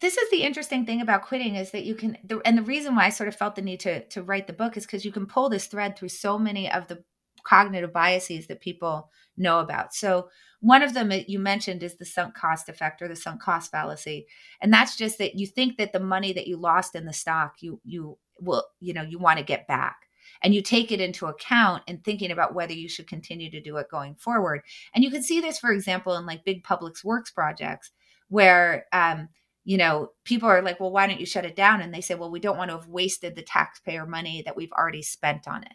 This 0.00 0.16
is 0.16 0.30
the 0.30 0.44
interesting 0.44 0.86
thing 0.86 1.00
about 1.00 1.22
quitting 1.22 1.56
is 1.56 1.72
that 1.72 1.84
you 1.84 1.96
can, 1.96 2.16
and 2.44 2.56
the 2.56 2.62
reason 2.62 2.94
why 2.94 3.06
I 3.06 3.10
sort 3.10 3.28
of 3.28 3.34
felt 3.34 3.56
the 3.56 3.62
need 3.62 3.80
to 3.80 4.04
to 4.04 4.22
write 4.22 4.46
the 4.46 4.52
book 4.52 4.76
is 4.76 4.86
because 4.86 5.04
you 5.04 5.10
can 5.10 5.26
pull 5.26 5.48
this 5.48 5.66
thread 5.66 5.98
through 5.98 6.10
so 6.10 6.38
many 6.38 6.70
of 6.70 6.86
the 6.86 7.02
cognitive 7.42 7.92
biases 7.92 8.46
that 8.46 8.60
people 8.60 9.10
know 9.38 9.60
about. 9.60 9.94
So 9.94 10.28
one 10.60 10.82
of 10.82 10.94
them 10.94 11.08
that 11.08 11.28
you 11.28 11.38
mentioned 11.38 11.82
is 11.82 11.96
the 11.96 12.04
sunk 12.04 12.34
cost 12.34 12.68
effect 12.68 13.00
or 13.00 13.08
the 13.08 13.16
sunk 13.16 13.40
cost 13.40 13.70
fallacy. 13.70 14.26
And 14.60 14.72
that's 14.72 14.96
just 14.96 15.18
that 15.18 15.36
you 15.36 15.46
think 15.46 15.76
that 15.78 15.92
the 15.92 16.00
money 16.00 16.32
that 16.32 16.48
you 16.48 16.56
lost 16.56 16.94
in 16.94 17.04
the 17.04 17.12
stock, 17.12 17.56
you 17.60 17.80
you 17.84 18.18
will, 18.40 18.64
you 18.80 18.92
know, 18.92 19.02
you 19.02 19.18
want 19.18 19.38
to 19.38 19.44
get 19.44 19.68
back. 19.68 19.96
And 20.42 20.54
you 20.54 20.62
take 20.62 20.92
it 20.92 21.00
into 21.00 21.26
account 21.26 21.82
in 21.86 21.98
thinking 21.98 22.30
about 22.30 22.54
whether 22.54 22.72
you 22.72 22.88
should 22.88 23.08
continue 23.08 23.50
to 23.50 23.60
do 23.60 23.76
it 23.78 23.88
going 23.90 24.14
forward. 24.16 24.60
And 24.94 25.02
you 25.02 25.10
can 25.10 25.22
see 25.22 25.40
this, 25.40 25.58
for 25.58 25.72
example, 25.72 26.16
in 26.16 26.26
like 26.26 26.44
big 26.44 26.62
public 26.62 26.94
works 27.02 27.30
projects 27.30 27.90
where 28.28 28.84
um, 28.92 29.28
you 29.68 29.76
know, 29.76 30.12
people 30.24 30.48
are 30.48 30.62
like, 30.62 30.80
well, 30.80 30.90
why 30.90 31.06
don't 31.06 31.20
you 31.20 31.26
shut 31.26 31.44
it 31.44 31.54
down? 31.54 31.82
And 31.82 31.92
they 31.92 32.00
say, 32.00 32.14
well, 32.14 32.30
we 32.30 32.40
don't 32.40 32.56
want 32.56 32.70
to 32.70 32.76
have 32.78 32.88
wasted 32.88 33.36
the 33.36 33.42
taxpayer 33.42 34.06
money 34.06 34.42
that 34.46 34.56
we've 34.56 34.72
already 34.72 35.02
spent 35.02 35.46
on 35.46 35.62
it. 35.62 35.72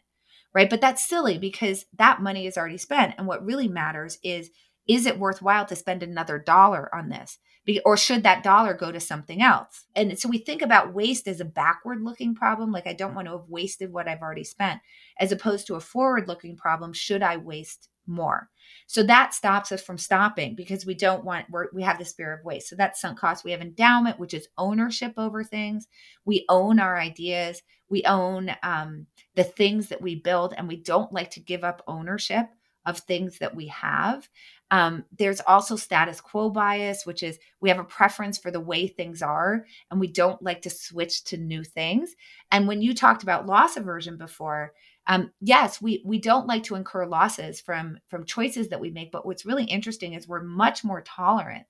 Right. 0.53 0.69
But 0.69 0.81
that's 0.81 1.07
silly 1.07 1.37
because 1.37 1.85
that 1.97 2.21
money 2.21 2.45
is 2.45 2.57
already 2.57 2.77
spent. 2.77 3.15
And 3.17 3.25
what 3.27 3.43
really 3.45 3.67
matters 3.67 4.19
is 4.23 4.51
is 4.87 5.05
it 5.05 5.17
worthwhile 5.17 5.65
to 5.67 5.75
spend 5.75 6.03
another 6.03 6.37
dollar 6.37 6.93
on 6.93 7.09
this? 7.09 7.39
Or 7.85 7.95
should 7.95 8.23
that 8.23 8.43
dollar 8.43 8.73
go 8.73 8.91
to 8.91 8.99
something 8.99 9.41
else? 9.41 9.85
And 9.95 10.19
so 10.19 10.27
we 10.27 10.37
think 10.37 10.61
about 10.61 10.93
waste 10.93 11.27
as 11.29 11.39
a 11.39 11.45
backward 11.45 12.01
looking 12.01 12.35
problem. 12.35 12.73
Like, 12.73 12.85
I 12.85 12.91
don't 12.93 13.15
want 13.15 13.27
to 13.27 13.37
have 13.37 13.47
wasted 13.47 13.93
what 13.93 14.09
I've 14.09 14.21
already 14.21 14.43
spent, 14.43 14.81
as 15.17 15.31
opposed 15.31 15.67
to 15.67 15.75
a 15.75 15.79
forward 15.79 16.27
looking 16.27 16.57
problem. 16.57 16.91
Should 16.91 17.23
I 17.23 17.37
waste 17.37 17.87
more? 18.07 18.49
So 18.87 19.03
that 19.03 19.33
stops 19.33 19.71
us 19.71 19.81
from 19.81 19.97
stopping 19.97 20.55
because 20.55 20.85
we 20.85 20.93
don't 20.93 21.25
want, 21.25 21.49
we're, 21.49 21.67
we 21.73 21.83
have 21.83 21.99
the 21.99 22.05
fear 22.05 22.33
of 22.33 22.45
waste. 22.45 22.69
So 22.69 22.75
that's 22.75 23.01
sunk 23.01 23.19
cost. 23.19 23.43
We 23.43 23.51
have 23.51 23.61
endowment, 23.61 24.19
which 24.19 24.33
is 24.33 24.47
ownership 24.57 25.13
over 25.17 25.43
things. 25.43 25.87
We 26.25 26.45
own 26.49 26.79
our 26.79 26.97
ideas. 26.99 27.61
We 27.89 28.03
own 28.05 28.55
um, 28.63 29.07
the 29.35 29.43
things 29.43 29.89
that 29.89 30.01
we 30.01 30.15
build, 30.15 30.53
and 30.57 30.67
we 30.67 30.77
don't 30.77 31.11
like 31.11 31.31
to 31.31 31.39
give 31.39 31.63
up 31.63 31.83
ownership 31.87 32.47
of 32.85 32.99
things 32.99 33.39
that 33.39 33.55
we 33.55 33.67
have. 33.67 34.27
Um, 34.71 35.05
there's 35.17 35.39
also 35.41 35.75
status 35.75 36.19
quo 36.19 36.49
bias, 36.49 37.05
which 37.05 37.21
is 37.21 37.37
we 37.61 37.69
have 37.69 37.79
a 37.79 37.83
preference 37.83 38.37
for 38.37 38.49
the 38.49 38.59
way 38.59 38.87
things 38.87 39.21
are 39.21 39.65
and 39.91 39.99
we 39.99 40.07
don't 40.07 40.41
like 40.41 40.63
to 40.63 40.69
switch 40.69 41.23
to 41.25 41.37
new 41.37 41.63
things. 41.63 42.15
And 42.51 42.67
when 42.67 42.81
you 42.81 42.93
talked 42.95 43.23
about 43.23 43.45
loss 43.45 43.77
aversion 43.77 44.17
before, 44.17 44.73
um, 45.07 45.31
yes, 45.41 45.81
we 45.81 46.01
we 46.05 46.19
don't 46.19 46.47
like 46.47 46.63
to 46.63 46.75
incur 46.75 47.05
losses 47.05 47.61
from 47.61 47.99
from 48.09 48.25
choices 48.25 48.69
that 48.69 48.79
we 48.79 48.89
make. 48.91 49.11
But 49.11 49.25
what's 49.25 49.45
really 49.45 49.65
interesting 49.65 50.13
is 50.13 50.27
we're 50.27 50.43
much 50.43 50.83
more 50.83 51.01
tolerant 51.01 51.65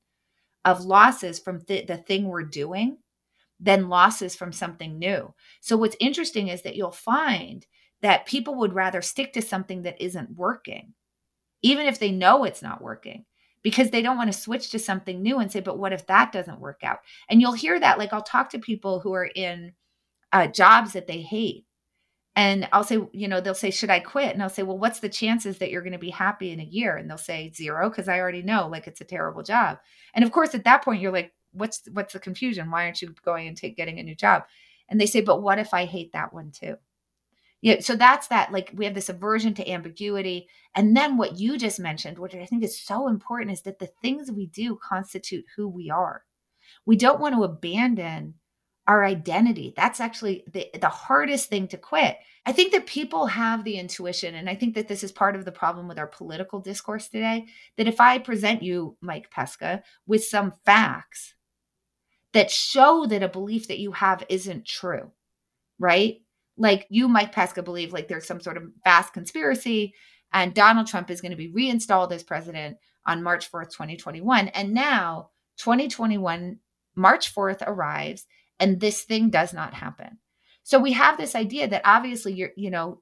of 0.66 0.86
losses 0.86 1.40
from 1.40 1.62
th- 1.62 1.88
the 1.88 1.98
thing 1.98 2.28
we're 2.28 2.44
doing 2.44 2.98
than 3.60 3.90
losses 3.90 4.36
from 4.36 4.52
something 4.52 5.00
new. 5.00 5.34
So 5.62 5.78
what's 5.78 5.98
interesting 6.00 6.50
is 6.50 6.64
that 6.64 6.76
you'll 6.76 6.92
find 6.92 7.66
that 8.02 8.26
people 8.26 8.56
would 8.56 8.74
rather 8.74 9.02
stick 9.02 9.34
to 9.34 9.42
something 9.42 9.84
that 9.84 10.02
isn't 10.02 10.36
working 10.36 10.94
even 11.64 11.88
if 11.88 12.00
they 12.00 12.12
know 12.12 12.44
it's 12.44 12.62
not 12.62 12.82
working 12.82 13.26
because 13.64 13.90
they 13.90 14.02
don't 14.02 14.18
want 14.18 14.32
to 14.32 14.38
switch 14.38 14.70
to 14.72 14.80
something 14.80 15.22
new 15.22 15.40
and 15.40 15.52
say, 15.52 15.62
but 15.62 15.80
what 15.80 15.94
if 15.94 16.06
that 16.08 16.32
doesn't 16.32 16.60
work 16.60 16.82
out? 16.84 17.00
And 17.30 17.42
you'll 17.42 17.54
hear 17.54 17.80
that. 17.80 17.98
Like 17.98 18.14
I'll 18.14 18.22
talk 18.22 18.50
to 18.52 18.60
people 18.60 19.00
who 19.00 19.14
are 19.14 19.30
in 19.34 19.74
uh, 20.34 20.48
jobs 20.48 20.94
that 20.94 21.08
they 21.08 21.22
hate. 21.22 21.66
And 22.36 22.68
I'll 22.74 22.84
say, 22.84 23.00
you 23.12 23.28
know, 23.28 23.42
they'll 23.42 23.54
say, 23.54 23.70
should 23.70 23.92
I 23.92 24.00
quit? 24.00 24.34
And 24.34 24.42
I'll 24.42 24.50
say, 24.50 24.64
well, 24.64 24.78
what's 24.78 25.00
the 25.00 25.10
chances 25.10 25.60
that 25.60 25.70
you're 25.70 25.84
going 25.84 25.94
to 25.94 26.00
be 26.00 26.10
happy 26.10 26.52
in 26.52 26.60
a 26.60 26.66
year? 26.66 26.98
And 26.98 27.08
they'll 27.08 27.18
say 27.18 27.52
zero, 27.54 27.90
because 27.90 28.08
I 28.08 28.20
already 28.20 28.42
know 28.42 28.68
like 28.68 28.88
it's 28.88 29.02
a 29.02 29.06
terrible 29.06 29.44
job. 29.44 29.78
And 30.16 30.26
of 30.26 30.32
course, 30.32 30.56
at 30.56 30.64
that 30.64 30.84
point, 30.84 31.02
you're 31.02 31.12
like, 31.12 31.32
what's 31.52 31.84
what's 31.92 32.14
the 32.14 32.20
confusion? 32.20 32.72
Why 32.72 32.86
aren't 32.86 33.02
you 33.02 33.14
going 33.24 33.48
and 33.48 33.56
take 33.56 33.78
getting 33.78 34.00
a 34.00 34.04
new 34.04 34.16
job? 34.16 34.44
And 34.90 35.00
they 35.00 35.06
say, 35.06 35.22
but 35.22 35.42
what 35.44 35.60
if 35.60 35.74
I 35.74 35.86
hate 35.86 36.14
that 36.14 36.34
one 36.34 36.52
too? 36.52 36.78
yeah 37.64 37.80
so 37.80 37.96
that's 37.96 38.28
that 38.28 38.52
like 38.52 38.72
we 38.76 38.86
have 38.86 38.94
this 38.94 39.10
aversion 39.10 39.56
to 39.56 39.68
ambiguity 39.72 40.48
and 40.76 40.96
then 40.96 41.18
what 41.18 41.40
you 41.40 41.58
just 41.58 41.80
mentioned 41.80 42.20
which 42.20 42.36
i 42.36 42.46
think 42.46 42.64
is 42.64 42.78
so 42.78 43.08
important 43.08 43.50
is 43.50 43.62
that 43.62 43.80
the 43.80 43.90
things 44.02 44.32
we 44.32 44.46
do 44.48 44.76
constitute 44.76 45.46
who 45.56 45.68
we 45.68 45.90
are 45.90 46.24
we 46.86 46.96
don't 46.96 47.20
want 47.20 47.34
to 47.34 47.44
abandon 47.44 48.36
our 48.88 49.04
identity 49.04 49.74
that's 49.76 50.00
actually 50.00 50.44
the, 50.52 50.68
the 50.80 50.90
hardest 50.90 51.50
thing 51.50 51.68
to 51.68 51.78
quit 51.78 52.18
i 52.46 52.52
think 52.52 52.72
that 52.72 52.86
people 52.86 53.26
have 53.26 53.64
the 53.64 53.78
intuition 53.78 54.36
and 54.36 54.50
i 54.50 54.56
think 54.56 54.76
that 54.76 54.88
this 54.88 55.04
is 55.04 55.12
part 55.12 55.36
of 55.36 55.46
the 55.46 55.52
problem 55.52 55.88
with 55.88 55.98
our 55.98 56.08
political 56.08 56.60
discourse 56.60 57.08
today 57.08 57.46
that 57.78 57.88
if 57.88 58.00
i 58.00 58.18
present 58.18 58.62
you 58.62 58.98
mike 59.02 59.30
pesca 59.32 59.82
with 60.06 60.24
some 60.24 60.54
facts 60.66 61.36
that 62.34 62.52
show 62.52 63.06
that 63.06 63.24
a 63.24 63.30
belief 63.30 63.68
that 63.68 63.80
you 63.80 63.92
have 63.92 64.24
isn't 64.30 64.66
true 64.66 65.12
right 65.80 66.20
like 66.58 66.86
you, 66.90 67.08
Mike 67.08 67.32
Pesca, 67.32 67.64
believe 67.64 67.94
like 67.94 68.08
there's 68.08 68.28
some 68.28 68.40
sort 68.40 68.58
of 68.58 68.70
vast 68.84 69.14
conspiracy 69.14 69.94
and 70.32 70.54
Donald 70.54 70.88
Trump 70.88 71.10
is 71.10 71.22
going 71.22 71.32
to 71.32 71.38
be 71.38 71.52
reinstalled 71.52 72.12
as 72.12 72.24
president 72.24 72.78
on 73.06 73.24
March 73.24 73.52
4th, 73.52 73.72
2021. 73.72 74.48
And 74.50 74.74
now 74.74 75.30
2021, 75.58 76.60
March 76.96 77.34
4th 77.34 77.64
arrives 77.66 78.26
and 78.60 78.80
this 78.80 79.04
thing 79.04 79.30
does 79.30 79.54
not 79.54 79.74
happen. 79.74 80.20
So 80.64 80.80
we 80.80 80.94
have 80.94 81.18
this 81.18 81.36
idea 81.36 81.68
that 81.68 81.82
obviously 81.86 82.34
you're, 82.34 82.52
you 82.56 82.72
know, 82.72 83.02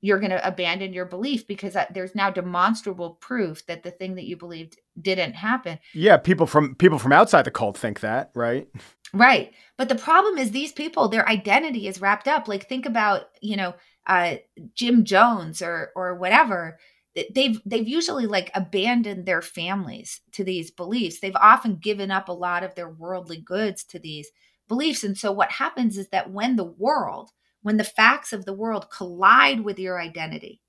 you're 0.00 0.20
going 0.20 0.30
to 0.30 0.46
abandon 0.46 0.92
your 0.92 1.06
belief 1.06 1.46
because 1.46 1.78
there's 1.94 2.14
now 2.14 2.28
demonstrable 2.28 3.14
proof 3.22 3.64
that 3.66 3.82
the 3.82 3.90
thing 3.90 4.16
that 4.16 4.24
you 4.26 4.36
believed 4.36 4.78
didn't 5.00 5.32
happen. 5.32 5.78
Yeah, 5.94 6.18
people 6.18 6.46
from 6.46 6.74
people 6.74 6.98
from 6.98 7.12
outside 7.12 7.46
the 7.46 7.50
cult 7.50 7.78
think 7.78 8.00
that, 8.00 8.30
right? 8.34 8.68
Right. 9.14 9.54
But 9.78 9.88
the 9.88 9.94
problem 9.94 10.36
is 10.36 10.50
these 10.50 10.72
people, 10.72 11.08
their 11.08 11.26
identity 11.26 11.88
is 11.88 12.02
wrapped 12.02 12.28
up. 12.28 12.48
Like 12.48 12.68
think 12.68 12.84
about, 12.84 13.22
you 13.40 13.56
know, 13.56 13.74
uh, 14.06 14.36
Jim 14.74 15.04
Jones 15.04 15.62
or 15.62 15.90
or 15.96 16.16
whatever. 16.16 16.78
They've 17.14 17.60
they've 17.64 17.86
usually 17.88 18.26
like 18.26 18.50
abandoned 18.54 19.24
their 19.26 19.42
families 19.42 20.20
to 20.32 20.42
these 20.44 20.70
beliefs. 20.70 21.20
They've 21.20 21.36
often 21.36 21.76
given 21.76 22.10
up 22.10 22.28
a 22.28 22.32
lot 22.32 22.64
of 22.64 22.74
their 22.74 22.88
worldly 22.90 23.40
goods 23.40 23.84
to 23.84 23.98
these 24.00 24.30
beliefs. 24.68 25.04
And 25.04 25.16
so 25.16 25.30
what 25.30 25.52
happens 25.52 25.96
is 25.96 26.08
that 26.08 26.30
when 26.32 26.56
the 26.56 26.64
world, 26.64 27.30
when 27.62 27.76
the 27.76 27.84
facts 27.84 28.32
of 28.32 28.44
the 28.44 28.52
world 28.52 28.90
collide 28.90 29.60
with 29.60 29.78
your 29.78 30.00
identity, 30.00 30.60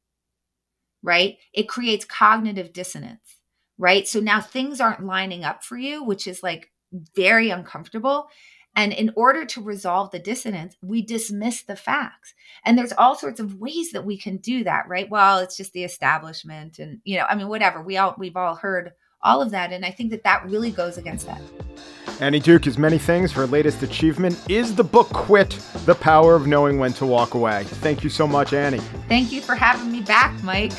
right? 1.02 1.38
It 1.54 1.70
creates 1.70 2.06
cognitive 2.06 2.74
dissonance, 2.74 3.38
right? 3.78 4.08
So 4.08 4.20
now 4.20 4.42
things 4.42 4.82
aren't 4.82 5.06
lining 5.06 5.44
up 5.44 5.64
for 5.64 5.78
you, 5.78 6.04
which 6.04 6.28
is 6.28 6.42
like 6.44 6.72
very 7.16 7.50
uncomfortable. 7.50 8.28
And 8.76 8.92
in 8.92 9.12
order 9.16 9.46
to 9.46 9.62
resolve 9.62 10.12
the 10.12 10.20
dissonance, 10.20 10.76
we 10.82 11.02
dismiss 11.02 11.64
the 11.64 11.76
facts. 11.76 12.34
And 12.66 12.78
there's 12.78 12.94
all 12.94 13.16
sorts 13.16 13.40
of 13.40 13.56
ways 13.56 13.92
that 13.92 14.06
we 14.06 14.18
can 14.18 14.38
do 14.38 14.64
that, 14.66 14.88
right? 14.88 15.10
Well, 15.10 15.40
it's 15.40 15.58
just 15.58 15.74
the 15.74 15.84
establishment 15.84 16.80
and, 16.80 17.00
you 17.06 17.18
know, 17.18 17.26
I 17.30 17.36
mean, 17.36 17.48
whatever. 17.48 17.82
We 17.82 17.98
all, 17.98 18.16
we've 18.18 18.36
all 18.36 18.56
heard 18.56 18.92
all 19.22 19.42
of 19.42 19.52
that. 19.52 19.72
And 19.72 19.86
I 19.86 19.92
think 19.92 20.12
that 20.12 20.24
that 20.24 20.46
really 20.46 20.72
goes 20.72 20.98
against 20.98 21.26
that. 21.28 21.42
Annie 22.20 22.40
Duke 22.40 22.68
is 22.68 22.78
many 22.78 22.98
things. 22.98 23.32
Her 23.32 23.48
latest 23.48 23.84
achievement 23.84 24.40
is 24.50 24.76
the 24.76 24.84
book 24.84 25.10
Quit 25.10 25.50
The 25.86 25.96
Power 25.96 26.36
of 26.36 26.48
Knowing 26.48 26.80
When 26.80 26.94
to 26.94 27.06
Walk 27.06 27.34
Away. 27.34 27.64
Thank 27.66 28.04
you 28.04 28.10
so 28.10 28.28
much, 28.28 28.54
Annie. 28.54 28.80
Thank 29.10 29.32
you 29.32 29.42
for 29.42 29.56
having 29.56 29.92
me 29.92 30.02
back, 30.02 30.42
Mike. 30.44 30.74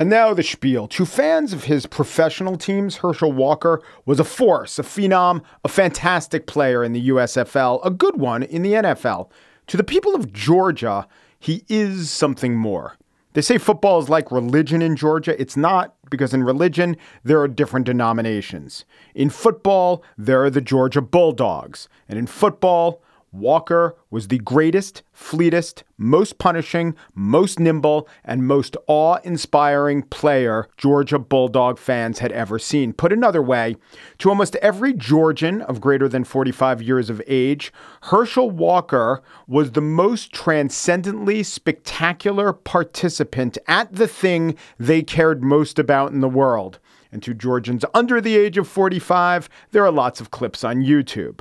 And 0.00 0.08
now 0.08 0.32
the 0.32 0.44
spiel. 0.44 0.86
To 0.88 1.04
fans 1.04 1.52
of 1.52 1.64
his 1.64 1.84
professional 1.86 2.56
teams, 2.56 2.98
Herschel 2.98 3.32
Walker 3.32 3.82
was 4.06 4.20
a 4.20 4.24
force, 4.24 4.78
a 4.78 4.84
phenom, 4.84 5.42
a 5.64 5.68
fantastic 5.68 6.46
player 6.46 6.84
in 6.84 6.92
the 6.92 7.08
USFL, 7.08 7.84
a 7.84 7.90
good 7.90 8.16
one 8.16 8.44
in 8.44 8.62
the 8.62 8.74
NFL. 8.74 9.28
To 9.66 9.76
the 9.76 9.82
people 9.82 10.14
of 10.14 10.32
Georgia, 10.32 11.08
he 11.40 11.64
is 11.68 12.10
something 12.10 12.54
more. 12.54 12.96
They 13.32 13.42
say 13.42 13.58
football 13.58 13.98
is 13.98 14.08
like 14.08 14.30
religion 14.30 14.82
in 14.82 14.94
Georgia. 14.94 15.40
It's 15.40 15.56
not, 15.56 15.94
because 16.10 16.32
in 16.32 16.44
religion, 16.44 16.96
there 17.24 17.40
are 17.40 17.48
different 17.48 17.86
denominations. 17.86 18.84
In 19.16 19.30
football, 19.30 20.04
there 20.16 20.44
are 20.44 20.50
the 20.50 20.60
Georgia 20.60 21.02
Bulldogs. 21.02 21.88
And 22.08 22.18
in 22.18 22.28
football, 22.28 23.02
Walker 23.32 23.96
was 24.10 24.28
the 24.28 24.38
greatest, 24.38 25.02
fleetest, 25.12 25.84
most 25.98 26.38
punishing, 26.38 26.94
most 27.14 27.60
nimble, 27.60 28.08
and 28.24 28.46
most 28.46 28.76
awe 28.86 29.18
inspiring 29.24 30.02
player 30.02 30.68
Georgia 30.76 31.18
Bulldog 31.18 31.78
fans 31.78 32.20
had 32.20 32.32
ever 32.32 32.58
seen. 32.58 32.92
Put 32.92 33.12
another 33.12 33.42
way, 33.42 33.76
to 34.18 34.30
almost 34.30 34.56
every 34.56 34.94
Georgian 34.94 35.60
of 35.62 35.80
greater 35.80 36.08
than 36.08 36.24
45 36.24 36.82
years 36.82 37.10
of 37.10 37.22
age, 37.26 37.72
Herschel 38.02 38.50
Walker 38.50 39.22
was 39.46 39.72
the 39.72 39.80
most 39.82 40.32
transcendently 40.32 41.42
spectacular 41.42 42.52
participant 42.52 43.58
at 43.66 43.92
the 43.92 44.08
thing 44.08 44.56
they 44.78 45.02
cared 45.02 45.42
most 45.42 45.78
about 45.78 46.12
in 46.12 46.20
the 46.20 46.28
world. 46.28 46.78
And 47.12 47.22
to 47.22 47.34
Georgians 47.34 47.84
under 47.94 48.20
the 48.20 48.36
age 48.36 48.58
of 48.58 48.68
45, 48.68 49.48
there 49.70 49.84
are 49.84 49.90
lots 49.90 50.20
of 50.20 50.30
clips 50.30 50.64
on 50.64 50.82
YouTube. 50.82 51.40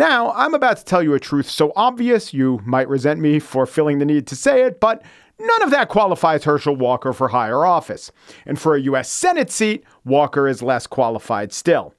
Now, 0.00 0.32
I'm 0.32 0.54
about 0.54 0.78
to 0.78 0.84
tell 0.86 1.02
you 1.02 1.12
a 1.12 1.20
truth 1.20 1.50
so 1.50 1.74
obvious 1.76 2.32
you 2.32 2.62
might 2.64 2.88
resent 2.88 3.20
me 3.20 3.38
for 3.38 3.66
feeling 3.66 3.98
the 3.98 4.06
need 4.06 4.26
to 4.28 4.34
say 4.34 4.62
it, 4.62 4.80
but 4.80 5.02
none 5.38 5.62
of 5.62 5.70
that 5.72 5.90
qualifies 5.90 6.44
Herschel 6.44 6.74
Walker 6.74 7.12
for 7.12 7.28
higher 7.28 7.66
office. 7.66 8.10
And 8.46 8.58
for 8.58 8.74
a 8.74 8.80
U.S. 8.80 9.10
Senate 9.10 9.50
seat, 9.50 9.84
Walker 10.06 10.48
is 10.48 10.62
less 10.62 10.86
qualified 10.86 11.52
still. 11.52 11.92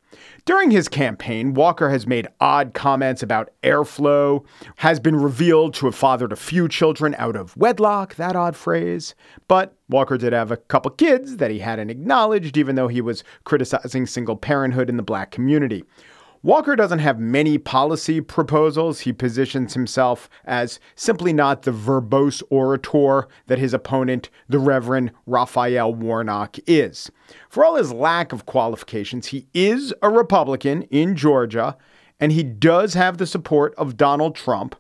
During 0.46 0.72
his 0.72 0.88
campaign, 0.88 1.54
Walker 1.54 1.92
has 1.92 2.08
made 2.08 2.28
odd 2.40 2.74
comments 2.74 3.22
about 3.22 3.52
airflow, 3.62 4.44
has 4.78 5.00
been 5.00 5.16
revealed 5.16 5.76
to 5.76 5.86
have 5.86 5.94
fathered 5.94 6.32
a 6.34 6.36
few 6.36 6.68
children 6.68 7.14
out 7.20 7.36
of 7.36 7.56
wedlock, 7.56 8.16
that 8.16 8.36
odd 8.36 8.56
phrase. 8.56 9.14
But 9.48 9.76
Walker 9.90 10.18
did 10.18 10.34
have 10.34 10.50
a 10.50 10.58
couple 10.58 10.90
kids 10.90 11.38
that 11.38 11.52
he 11.52 11.60
hadn't 11.60 11.92
acknowledged, 11.92 12.58
even 12.58 12.76
though 12.76 12.88
he 12.88 13.00
was 13.00 13.24
criticizing 13.44 14.08
single 14.08 14.38
parenthood 14.38 14.90
in 14.90 14.98
the 14.98 15.04
black 15.04 15.30
community. 15.30 15.84
Walker 16.43 16.75
doesn't 16.75 16.99
have 16.99 17.19
many 17.19 17.60
policy 17.60 18.19
proposals. 18.19 19.01
He 19.01 19.13
positions 19.13 19.75
himself 19.75 20.27
as 20.43 20.80
simply 20.95 21.34
not 21.34 21.62
the 21.62 21.71
verbose 21.71 22.41
orator 22.49 23.27
that 23.45 23.60
his 23.60 23.75
opponent, 23.75 24.32
the 24.49 24.58
Reverend 24.58 25.12
Raphael 25.27 25.93
Warnock, 25.93 26.58
is. 26.65 27.12
For 27.47 27.63
all 27.63 27.75
his 27.75 27.93
lack 27.93 28.34
of 28.34 28.47
qualifications, 28.47 29.27
he 29.27 29.47
is 29.54 29.93
a 30.01 30.10
Republican 30.10 30.82
in 30.84 31.15
Georgia, 31.15 31.77
and 32.19 32.32
he 32.32 32.43
does 32.43 32.95
have 32.95 33.17
the 33.17 33.27
support 33.27 33.75
of 33.75 33.97
Donald 33.97 34.36
Trump. 34.36 34.75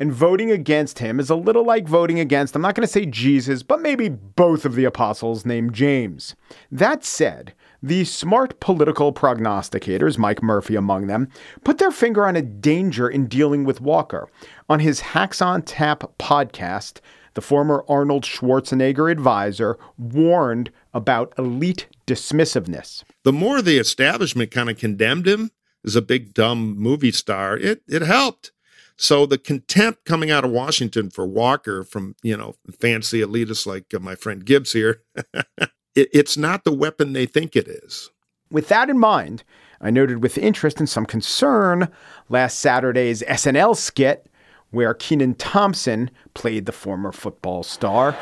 And 0.00 0.12
voting 0.12 0.50
against 0.50 0.98
him 0.98 1.20
is 1.20 1.30
a 1.30 1.36
little 1.36 1.64
like 1.64 1.88
voting 1.88 2.18
against, 2.18 2.56
I'm 2.56 2.62
not 2.62 2.74
going 2.74 2.86
to 2.86 2.92
say 2.92 3.06
Jesus, 3.06 3.62
but 3.62 3.80
maybe 3.80 4.08
both 4.08 4.64
of 4.64 4.74
the 4.74 4.84
apostles 4.84 5.46
named 5.46 5.74
James. 5.74 6.34
That 6.72 7.04
said, 7.04 7.54
the 7.84 8.02
smart 8.06 8.58
political 8.60 9.12
prognosticators, 9.12 10.16
Mike 10.16 10.42
Murphy 10.42 10.74
among 10.74 11.06
them, 11.06 11.28
put 11.64 11.76
their 11.76 11.90
finger 11.90 12.24
on 12.24 12.34
a 12.34 12.40
danger 12.40 13.06
in 13.06 13.26
dealing 13.26 13.64
with 13.64 13.82
Walker. 13.82 14.26
On 14.70 14.80
his 14.80 15.00
Hacks 15.00 15.42
on 15.42 15.60
Tap 15.60 16.10
podcast, 16.18 17.00
the 17.34 17.42
former 17.42 17.84
Arnold 17.86 18.24
Schwarzenegger 18.24 19.12
advisor 19.12 19.76
warned 19.98 20.70
about 20.94 21.34
elite 21.36 21.86
dismissiveness. 22.06 23.04
The 23.22 23.34
more 23.34 23.60
the 23.60 23.76
establishment 23.76 24.50
kind 24.50 24.70
of 24.70 24.78
condemned 24.78 25.28
him 25.28 25.50
as 25.84 25.94
a 25.94 26.00
big 26.00 26.32
dumb 26.32 26.78
movie 26.78 27.12
star, 27.12 27.58
it 27.58 27.82
it 27.86 28.00
helped. 28.00 28.50
So 28.96 29.26
the 29.26 29.36
contempt 29.36 30.06
coming 30.06 30.30
out 30.30 30.44
of 30.44 30.52
Washington 30.52 31.10
for 31.10 31.26
Walker 31.26 31.84
from, 31.84 32.14
you 32.22 32.36
know, 32.36 32.54
fancy 32.80 33.20
elitists 33.20 33.66
like 33.66 33.92
uh, 33.92 33.98
my 33.98 34.14
friend 34.14 34.42
Gibbs 34.42 34.72
here 34.72 35.02
it, 35.94 36.08
it's 36.12 36.36
not 36.36 36.64
the 36.64 36.72
weapon 36.72 37.12
they 37.12 37.26
think 37.26 37.56
it 37.56 37.68
is. 37.68 38.10
With 38.50 38.68
that 38.68 38.90
in 38.90 38.98
mind, 38.98 39.44
I 39.80 39.90
noted 39.90 40.22
with 40.22 40.38
interest 40.38 40.78
and 40.78 40.88
some 40.88 41.06
concern 41.06 41.88
last 42.28 42.58
Saturday's 42.60 43.22
SNL 43.22 43.76
skit 43.76 44.26
where 44.70 44.94
Kenan 44.94 45.34
Thompson 45.34 46.10
played 46.34 46.66
the 46.66 46.72
former 46.72 47.12
football 47.12 47.62
star. 47.62 48.16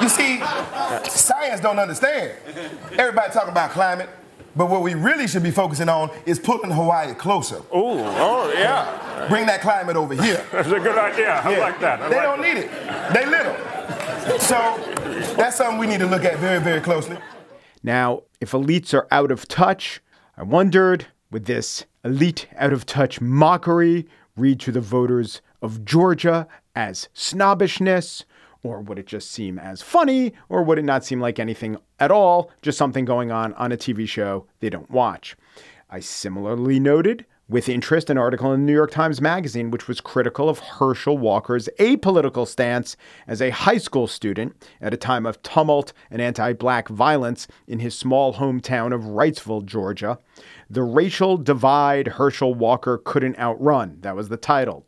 You 0.00 0.08
see, 0.08 0.38
science 1.08 1.60
don't 1.60 1.78
understand. 1.78 2.32
Everybody 2.92 3.32
talking 3.32 3.50
about 3.50 3.70
climate, 3.70 4.08
but 4.56 4.68
what 4.68 4.82
we 4.82 4.94
really 4.94 5.28
should 5.28 5.42
be 5.42 5.50
focusing 5.50 5.88
on 5.88 6.10
is 6.26 6.38
pulling 6.38 6.70
Hawaii 6.70 7.14
closer. 7.14 7.56
Ooh, 7.56 8.00
oh 8.00 8.52
yeah. 8.54 9.26
Bring 9.28 9.46
that 9.46 9.60
climate 9.60 9.96
over 9.96 10.14
here. 10.14 10.44
That's 10.52 10.68
a 10.68 10.80
good 10.80 10.98
idea. 10.98 11.34
I 11.34 11.52
yeah. 11.52 11.58
like 11.58 11.80
that. 11.80 12.00
I 12.00 12.08
they 12.08 12.16
like 12.16 12.24
don't 12.24 12.40
that. 12.40 12.54
need 12.54 12.60
it. 12.64 13.14
They 13.14 13.26
little. 13.26 13.69
So 14.38 15.34
that's 15.36 15.56
something 15.56 15.78
we 15.78 15.86
need 15.86 16.00
to 16.00 16.06
look 16.06 16.24
at 16.24 16.38
very, 16.38 16.60
very 16.60 16.80
closely. 16.80 17.18
Now, 17.82 18.22
if 18.40 18.52
elites 18.52 18.94
are 18.94 19.06
out 19.10 19.30
of 19.30 19.48
touch, 19.48 20.00
I 20.36 20.42
wondered 20.42 21.06
would 21.30 21.44
this 21.44 21.84
elite 22.04 22.48
out 22.56 22.72
of 22.72 22.86
touch 22.86 23.20
mockery 23.20 24.08
read 24.36 24.60
to 24.60 24.72
the 24.72 24.80
voters 24.80 25.40
of 25.62 25.84
Georgia 25.84 26.48
as 26.74 27.08
snobbishness? 27.14 28.24
Or 28.62 28.80
would 28.80 28.98
it 28.98 29.06
just 29.06 29.30
seem 29.30 29.58
as 29.58 29.80
funny? 29.80 30.34
Or 30.48 30.62
would 30.62 30.78
it 30.78 30.84
not 30.84 31.04
seem 31.04 31.20
like 31.20 31.38
anything 31.38 31.78
at 31.98 32.10
all, 32.10 32.50
just 32.62 32.76
something 32.76 33.04
going 33.04 33.30
on 33.30 33.54
on 33.54 33.72
a 33.72 33.76
TV 33.76 34.06
show 34.08 34.46
they 34.60 34.68
don't 34.68 34.90
watch? 34.90 35.36
I 35.88 36.00
similarly 36.00 36.78
noted 36.78 37.24
with 37.50 37.68
interest 37.68 38.08
an 38.08 38.16
article 38.16 38.52
in 38.52 38.60
the 38.60 38.66
New 38.66 38.72
York 38.72 38.92
Times 38.92 39.20
Magazine, 39.20 39.72
which 39.72 39.88
was 39.88 40.00
critical 40.00 40.48
of 40.48 40.60
Herschel 40.60 41.18
Walker's 41.18 41.68
apolitical 41.80 42.46
stance 42.46 42.96
as 43.26 43.42
a 43.42 43.50
high 43.50 43.78
school 43.78 44.06
student 44.06 44.54
at 44.80 44.94
a 44.94 44.96
time 44.96 45.26
of 45.26 45.42
tumult 45.42 45.92
and 46.12 46.22
anti 46.22 46.52
black 46.52 46.88
violence 46.88 47.48
in 47.66 47.80
his 47.80 47.98
small 47.98 48.34
hometown 48.34 48.94
of 48.94 49.02
Wrightsville, 49.02 49.66
Georgia. 49.66 50.20
The 50.70 50.84
racial 50.84 51.36
divide 51.36 52.06
Herschel 52.06 52.54
Walker 52.54 52.98
couldn't 52.98 53.38
outrun. 53.38 53.98
That 54.02 54.14
was 54.14 54.28
the 54.28 54.36
title. 54.36 54.86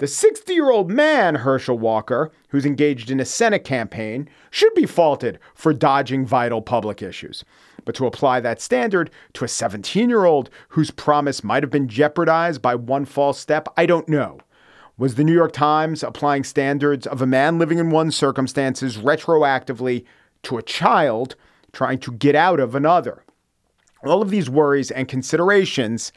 The 0.00 0.06
60 0.06 0.54
year 0.54 0.70
old 0.70 0.90
man, 0.90 1.34
Herschel 1.34 1.78
Walker, 1.78 2.32
who's 2.48 2.64
engaged 2.64 3.10
in 3.10 3.20
a 3.20 3.24
Senate 3.26 3.64
campaign, 3.64 4.30
should 4.50 4.72
be 4.72 4.86
faulted 4.86 5.38
for 5.54 5.74
dodging 5.74 6.24
vital 6.24 6.62
public 6.62 7.02
issues. 7.02 7.44
But 7.84 7.94
to 7.96 8.06
apply 8.06 8.40
that 8.40 8.62
standard 8.62 9.10
to 9.34 9.44
a 9.44 9.48
17 9.48 10.08
year 10.08 10.24
old 10.24 10.48
whose 10.70 10.90
promise 10.90 11.44
might 11.44 11.62
have 11.62 11.70
been 11.70 11.86
jeopardized 11.86 12.62
by 12.62 12.76
one 12.76 13.04
false 13.04 13.38
step, 13.38 13.68
I 13.76 13.84
don't 13.84 14.08
know. 14.08 14.38
Was 14.96 15.16
the 15.16 15.24
New 15.24 15.34
York 15.34 15.52
Times 15.52 16.02
applying 16.02 16.44
standards 16.44 17.06
of 17.06 17.20
a 17.20 17.26
man 17.26 17.58
living 17.58 17.76
in 17.76 17.90
one 17.90 18.10
circumstances 18.10 18.96
retroactively 18.96 20.06
to 20.44 20.56
a 20.56 20.62
child 20.62 21.36
trying 21.72 21.98
to 21.98 22.12
get 22.12 22.34
out 22.34 22.58
of 22.58 22.74
another? 22.74 23.22
All 24.02 24.22
of 24.22 24.30
these 24.30 24.48
worries 24.48 24.90
and 24.90 25.06
considerations 25.08 26.10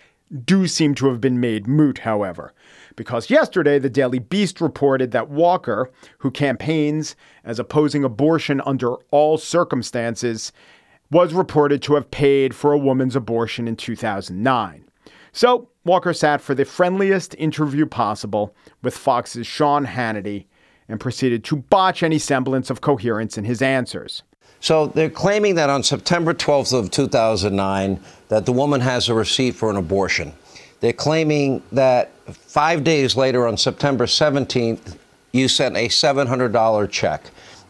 do 0.46 0.68
seem 0.68 0.96
to 0.96 1.08
have 1.08 1.20
been 1.20 1.42
made 1.42 1.68
moot, 1.68 2.00
however, 2.00 2.54
because 2.96 3.30
yesterday 3.30 3.80
the 3.80 3.90
Daily 3.90 4.20
Beast 4.20 4.62
reported 4.62 5.12
that 5.12 5.30
Walker, 5.30 5.92
who 6.20 6.32
campaigns 6.32 7.16
as 7.44 7.60
opposing 7.60 8.04
abortion 8.04 8.62
under 8.66 8.96
all 9.12 9.38
circumstances, 9.38 10.52
was 11.12 11.34
reported 11.34 11.82
to 11.84 11.96
have 11.96 12.10
paid 12.12 12.56
for 12.56 12.72
a 12.72 12.78
woman's 12.78 13.16
abortion 13.16 13.68
in 13.68 13.76
2009. 13.76 14.86
So 15.32 15.70
Walker 15.86 16.14
sat 16.14 16.42
for 16.42 16.56
the 16.56 16.66
friendliest 16.66 17.36
interview 17.36 17.86
possible 17.86 18.56
with 18.82 18.96
Fox's 18.96 19.48
Sean 19.48 19.86
Hannity 19.86 20.46
and 20.88 21.00
proceeded 21.00 21.44
to 21.46 21.58
botch 21.58 22.04
any 22.04 22.20
semblance 22.20 22.70
of 22.70 22.82
coherence 22.82 23.38
in 23.38 23.46
his 23.46 23.62
answers. 23.62 24.24
So 24.60 24.88
they're 24.88 25.10
claiming 25.10 25.56
that 25.56 25.70
on 25.70 25.84
September 25.84 26.34
12th 26.34 26.78
of 26.78 26.92
2009 26.92 28.00
that 28.30 28.46
the 28.46 28.54
woman 28.54 28.82
has 28.82 29.10
a 29.10 29.14
receipt 29.14 29.56
for 29.56 29.70
an 29.70 29.76
abortion. 29.76 30.34
They're 30.84 30.92
claiming 30.92 31.64
that 31.72 32.12
5 32.28 32.84
days 32.84 33.16
later 33.16 33.48
on 33.48 33.56
September 33.56 34.06
17th 34.06 34.98
you 35.32 35.48
sent 35.48 35.78
a 35.78 35.88
$700 35.88 36.92
check 36.92 37.24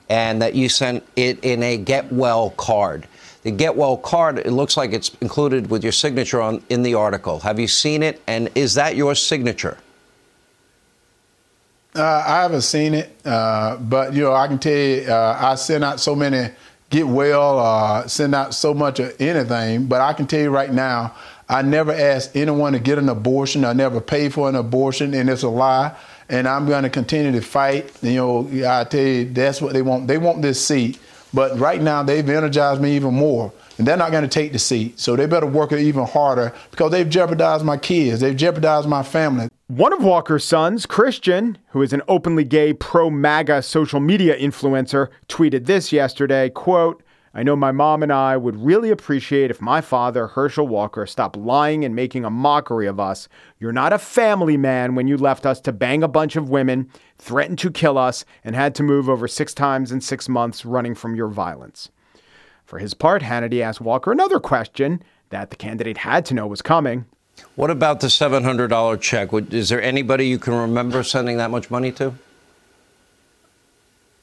and 0.09 0.41
that 0.41 0.55
you 0.55 0.67
sent 0.67 1.03
it 1.15 1.37
in 1.43 1.61
a 1.61 1.77
get 1.77 2.11
well 2.11 2.49
card. 2.57 3.07
The 3.43 3.51
Get 3.51 3.75
Well 3.75 3.97
card, 3.97 4.39
it 4.39 4.51
looks 4.51 4.77
like 4.77 4.93
it's 4.93 5.11
included 5.21 5.69
with 5.69 5.83
your 5.83 5.91
signature 5.91 6.41
on 6.41 6.63
in 6.69 6.81
the 6.81 6.95
article. 6.95 7.39
Have 7.41 7.59
you 7.59 7.67
seen 7.67 8.01
it? 8.01 8.19
And 8.25 8.49
is 8.55 8.73
that 8.73 8.95
your 8.95 9.13
signature? 9.13 9.77
Uh, 11.93 12.23
I 12.25 12.41
haven't 12.41 12.61
seen 12.61 12.95
it, 12.95 13.15
uh, 13.25 13.77
but 13.77 14.15
you 14.15 14.23
know, 14.23 14.33
I 14.33 14.47
can 14.47 14.57
tell 14.57 14.73
you, 14.73 15.03
uh, 15.07 15.37
I 15.39 15.53
send 15.53 15.83
out 15.83 15.99
so 15.99 16.15
many 16.15 16.49
get 16.93 17.07
well, 17.07 17.59
uh, 17.59 18.07
send 18.07 18.35
out 18.35 18.53
so 18.53 18.73
much 18.73 18.99
of 18.99 19.19
anything. 19.19 19.87
But 19.87 20.01
I 20.01 20.13
can 20.13 20.27
tell 20.27 20.39
you 20.39 20.51
right 20.51 20.71
now, 20.71 21.15
I 21.49 21.61
never 21.61 21.91
asked 21.91 22.35
anyone 22.35 22.73
to 22.73 22.79
get 22.79 22.97
an 22.97 23.09
abortion. 23.09 23.65
I 23.65 23.73
never 23.73 24.01
paid 24.01 24.33
for 24.33 24.49
an 24.49 24.55
abortion, 24.55 25.13
and 25.13 25.29
it's 25.29 25.43
a 25.43 25.49
lie. 25.49 25.95
And 26.29 26.47
I'm 26.47 26.65
going 26.65 26.83
to 26.83 26.89
continue 26.89 27.31
to 27.33 27.41
fight. 27.41 27.91
You 28.01 28.15
know, 28.15 28.47
I 28.67 28.85
tell 28.85 29.01
you, 29.01 29.25
that's 29.25 29.61
what 29.61 29.73
they 29.73 29.81
want. 29.81 30.07
They 30.07 30.17
want 30.17 30.41
this 30.41 30.65
seat 30.65 30.99
But 31.33 31.59
right 31.59 31.81
now, 31.81 32.03
they've 32.03 32.27
energized 32.27 32.79
me 32.81 32.95
even 32.95 33.13
more. 33.13 33.51
And 33.79 33.87
they're 33.87 33.97
not 33.97 34.11
going 34.11 34.23
to 34.23 34.29
take 34.29 34.51
the 34.53 34.59
seat. 34.59 34.99
So 34.99 35.15
they 35.15 35.25
better 35.25 35.47
work 35.47 35.71
it 35.71 35.79
even 35.79 36.05
harder 36.05 36.53
because 36.69 36.91
they've 36.91 37.09
jeopardized 37.09 37.65
my 37.65 37.77
kids. 37.77 38.21
They've 38.21 38.37
jeopardized 38.37 38.87
my 38.87 39.01
family. 39.01 39.49
One 39.67 39.91
of 39.93 40.03
Walker's 40.03 40.43
sons, 40.43 40.85
Christian, 40.85 41.57
who 41.69 41.81
is 41.81 41.91
an 41.91 42.03
openly 42.07 42.43
gay 42.43 42.73
pro 42.73 43.09
MAGA 43.09 43.63
social 43.63 43.99
media 43.99 44.37
influencer, 44.37 45.09
tweeted 45.27 45.65
this 45.65 45.91
yesterday, 45.91 46.49
quote, 46.51 47.02
I 47.35 47.41
know 47.41 47.55
my 47.55 47.71
mom 47.71 48.03
and 48.03 48.13
I 48.13 48.37
would 48.37 48.63
really 48.63 48.91
appreciate 48.91 49.49
if 49.49 49.59
my 49.59 49.81
father, 49.81 50.27
Herschel 50.27 50.67
Walker, 50.67 51.07
stopped 51.07 51.35
lying 51.35 51.83
and 51.83 51.95
making 51.95 52.25
a 52.25 52.29
mockery 52.29 52.85
of 52.85 52.99
us. 52.99 53.27
You're 53.57 53.71
not 53.71 53.91
a 53.91 53.97
family 53.97 54.55
man 54.55 54.93
when 54.93 55.07
you 55.07 55.17
left 55.17 55.43
us 55.43 55.59
to 55.61 55.71
bang 55.71 56.03
a 56.03 56.07
bunch 56.07 56.35
of 56.35 56.51
women, 56.51 56.91
threatened 57.17 57.57
to 57.59 57.71
kill 57.71 57.97
us, 57.97 58.23
and 58.43 58.55
had 58.55 58.75
to 58.75 58.83
move 58.83 59.09
over 59.09 59.27
six 59.27 59.55
times 59.55 59.91
in 59.91 59.99
six 59.99 60.29
months 60.29 60.63
running 60.63 60.93
from 60.93 61.15
your 61.15 61.27
violence. 61.27 61.89
For 62.65 62.77
his 62.77 62.93
part, 62.93 63.23
Hannity 63.23 63.61
asked 63.61 63.81
Walker 63.81 64.11
another 64.11 64.39
question 64.39 65.01
that 65.29 65.49
the 65.49 65.55
candidate 65.55 65.97
had 65.97 66.25
to 66.27 66.35
know 66.35 66.45
was 66.45 66.61
coming. 66.61 67.05
What 67.55 67.71
about 67.71 67.99
the 67.99 68.07
$700 68.07 69.01
check? 69.01 69.33
Is 69.51 69.69
there 69.69 69.81
anybody 69.81 70.27
you 70.27 70.37
can 70.37 70.53
remember 70.53 71.01
sending 71.01 71.37
that 71.37 71.49
much 71.49 71.71
money 71.71 71.91
to? 71.93 72.13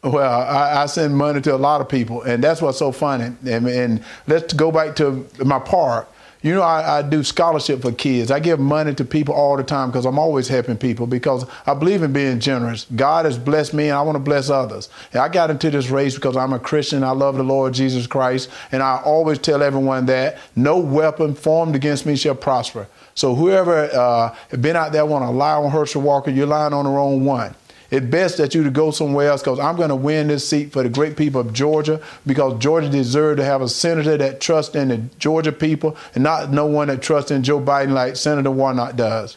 Well, 0.02 0.40
I, 0.40 0.82
I, 0.82 0.86
send 0.86 1.14
money 1.14 1.42
to 1.42 1.54
a 1.54 1.58
lot 1.58 1.82
of 1.82 1.88
people, 1.88 2.22
and 2.22 2.42
that's 2.42 2.62
what's 2.62 2.78
so 2.78 2.90
funny. 2.90 3.36
And, 3.46 3.66
and 3.66 4.04
let's 4.26 4.54
go 4.54 4.72
back 4.72 4.96
to 4.96 5.26
my 5.44 5.58
part. 5.58 6.08
You 6.42 6.54
know, 6.54 6.62
I, 6.62 7.00
I, 7.00 7.02
do 7.02 7.22
scholarship 7.22 7.82
for 7.82 7.92
kids. 7.92 8.30
I 8.30 8.40
give 8.40 8.58
money 8.58 8.94
to 8.94 9.04
people 9.04 9.34
all 9.34 9.58
the 9.58 9.62
time 9.62 9.90
because 9.90 10.06
I'm 10.06 10.18
always 10.18 10.48
helping 10.48 10.78
people 10.78 11.06
because 11.06 11.44
I 11.66 11.74
believe 11.74 12.02
in 12.02 12.14
being 12.14 12.40
generous. 12.40 12.86
God 12.96 13.26
has 13.26 13.36
blessed 13.36 13.74
me 13.74 13.88
and 13.88 13.92
I 13.98 14.00
want 14.00 14.16
to 14.16 14.20
bless 14.20 14.48
others. 14.48 14.88
And 15.12 15.20
I 15.20 15.28
got 15.28 15.50
into 15.50 15.70
this 15.70 15.90
race 15.90 16.14
because 16.14 16.38
I'm 16.38 16.54
a 16.54 16.58
Christian. 16.58 17.04
I 17.04 17.10
love 17.10 17.36
the 17.36 17.42
Lord 17.42 17.74
Jesus 17.74 18.06
Christ. 18.06 18.48
And 18.72 18.82
I 18.82 19.02
always 19.04 19.38
tell 19.38 19.62
everyone 19.62 20.06
that 20.06 20.38
no 20.56 20.78
weapon 20.78 21.34
formed 21.34 21.76
against 21.76 22.06
me 22.06 22.16
shall 22.16 22.34
prosper. 22.34 22.86
So 23.14 23.34
whoever 23.34 23.94
uh, 23.94 24.34
been 24.62 24.76
out 24.76 24.92
there 24.92 25.04
want 25.04 25.24
to 25.24 25.30
lie 25.30 25.56
on 25.56 25.70
Herschel 25.70 26.00
Walker, 26.00 26.30
you're 26.30 26.46
lying 26.46 26.72
on 26.72 26.86
the 26.86 26.90
wrong 26.90 27.22
one. 27.22 27.54
It's 27.90 28.06
best 28.06 28.38
that 28.38 28.54
you 28.54 28.62
to 28.62 28.70
go 28.70 28.90
somewhere 28.90 29.30
else 29.30 29.42
because 29.42 29.58
I'm 29.58 29.76
going 29.76 29.88
to 29.88 29.96
win 29.96 30.28
this 30.28 30.48
seat 30.48 30.72
for 30.72 30.82
the 30.82 30.88
great 30.88 31.16
people 31.16 31.40
of 31.40 31.52
Georgia 31.52 32.00
because 32.24 32.58
Georgia 32.58 32.88
deserves 32.88 33.38
to 33.38 33.44
have 33.44 33.62
a 33.62 33.68
senator 33.68 34.16
that 34.16 34.40
trusts 34.40 34.74
in 34.74 34.88
the 34.88 34.98
Georgia 35.18 35.52
people 35.52 35.96
and 36.14 36.22
not 36.22 36.52
no 36.52 36.66
one 36.66 36.88
that 36.88 37.02
trusts 37.02 37.30
in 37.30 37.42
Joe 37.42 37.60
Biden 37.60 37.92
like 37.92 38.16
Senator 38.16 38.50
Warnock 38.50 38.96
does. 38.96 39.36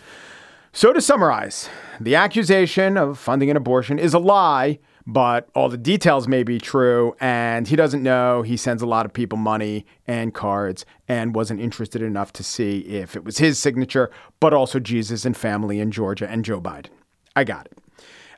So 0.71 0.93
to 0.93 1.01
summarize, 1.01 1.69
the 1.99 2.15
accusation 2.15 2.97
of 2.97 3.19
funding 3.19 3.49
an 3.49 3.57
abortion 3.57 3.99
is 3.99 4.13
a 4.13 4.19
lie, 4.19 4.79
but 5.05 5.47
all 5.53 5.69
the 5.69 5.77
details 5.77 6.27
may 6.27 6.43
be 6.43 6.59
true, 6.59 7.15
and 7.19 7.67
he 7.67 7.75
doesn't 7.75 8.01
know 8.01 8.41
he 8.41 8.57
sends 8.57 8.81
a 8.81 8.87
lot 8.87 9.05
of 9.05 9.13
people 9.13 9.37
money 9.37 9.85
and 10.07 10.33
cards 10.33 10.85
and 11.07 11.35
wasn't 11.35 11.59
interested 11.59 12.01
enough 12.01 12.33
to 12.33 12.43
see 12.43 12.79
if 12.79 13.15
it 13.15 13.23
was 13.23 13.37
his 13.37 13.59
signature, 13.59 14.09
but 14.39 14.53
also 14.53 14.79
Jesus 14.79 15.25
and 15.25 15.37
family 15.37 15.79
in 15.79 15.91
Georgia 15.91 16.27
and 16.29 16.43
Joe 16.43 16.61
Biden. 16.61 16.87
I 17.35 17.43
got 17.43 17.67
it. 17.67 17.82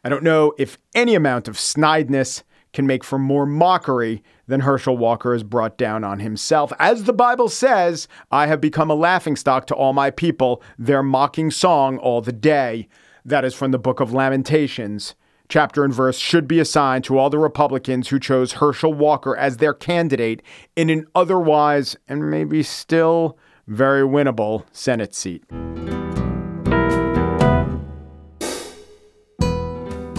I 0.06 0.10
don't 0.10 0.24
know 0.24 0.54
if 0.60 0.78
any 0.94 1.16
amount 1.16 1.48
of 1.48 1.58
snideness 1.58 2.44
can 2.74 2.86
make 2.86 3.04
for 3.04 3.18
more 3.18 3.48
mockery 3.48 4.24
than 4.46 4.60
Herschel 4.60 4.96
Walker 4.96 5.34
has 5.34 5.42
brought 5.42 5.80
down 5.80 6.04
on 6.04 6.20
himself. 6.20 6.72
As 6.78 7.06
the 7.06 7.14
Bible 7.14 7.50
says, 7.50 8.08
I 8.30 8.46
have 8.46 8.62
become 8.62 8.92
a 8.92 8.96
laughingstock 8.96 9.66
to 9.66 9.74
all 9.74 9.94
my 9.94 10.12
people, 10.12 10.62
their 10.78 11.02
mocking 11.02 11.50
song 11.50 11.98
all 11.98 12.22
the 12.22 12.32
day. 12.32 12.88
That 13.26 13.44
is 13.44 13.56
from 13.56 13.72
the 13.72 13.80
book 13.80 14.00
of 14.00 14.14
Lamentations. 14.14 15.16
Chapter 15.50 15.84
and 15.84 15.92
verse 15.92 16.20
should 16.20 16.48
be 16.48 16.60
assigned 16.60 17.04
to 17.06 17.18
all 17.18 17.32
the 17.32 17.40
Republicans 17.40 18.10
who 18.10 18.20
chose 18.20 18.54
Herschel 18.54 18.94
Walker 18.94 19.36
as 19.36 19.58
their 19.58 19.74
candidate 19.74 20.44
in 20.76 20.92
an 20.92 21.08
otherwise 21.16 21.96
and 22.08 22.30
maybe 22.30 22.62
still 22.62 23.40
very 23.66 24.04
winnable 24.04 24.66
Senate 24.72 25.16
seat. 25.16 25.44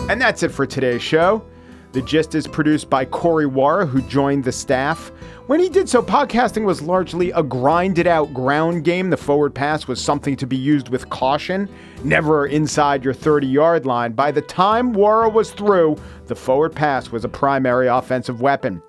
And 0.09 0.21
that's 0.21 0.45
it 0.45 0.51
for 0.51 0.67
today's 0.67 1.03
show. 1.03 1.45
The 1.91 2.01
Gist 2.01 2.37
is 2.37 2.47
produced 2.47 2.89
by 2.89 3.07
Corey 3.07 3.47
Wara, 3.47 3.89
who 3.89 4.01
joined 4.03 4.45
the 4.45 4.53
staff. 4.53 5.11
When 5.49 5.59
he 5.59 5.69
did 5.69 5.89
so, 5.89 6.01
podcasting 6.01 6.65
was 6.65 6.81
largely 6.81 7.33
a 7.33 7.43
grinded 7.43 8.07
out 8.07 8.33
ground 8.33 8.85
game. 8.85 9.11
The 9.11 9.17
forward 9.17 9.53
pass 9.53 9.89
was 9.89 10.01
something 10.01 10.37
to 10.37 10.47
be 10.47 10.57
used 10.57 10.91
with 10.91 11.11
caution, 11.11 11.69
never 12.05 12.47
inside 12.47 13.05
your 13.05 13.15
30 13.15 13.49
yard 13.49 13.85
line. 13.85 14.13
By 14.13 14.31
the 14.31 14.43
time 14.43 14.95
Wara 14.95 15.33
was 15.33 15.51
through, 15.51 15.97
the 16.27 16.37
forward 16.37 16.73
pass 16.75 17.11
was 17.11 17.25
a 17.25 17.29
primary 17.29 17.89
offensive 17.89 18.41
weapon. 18.41 18.81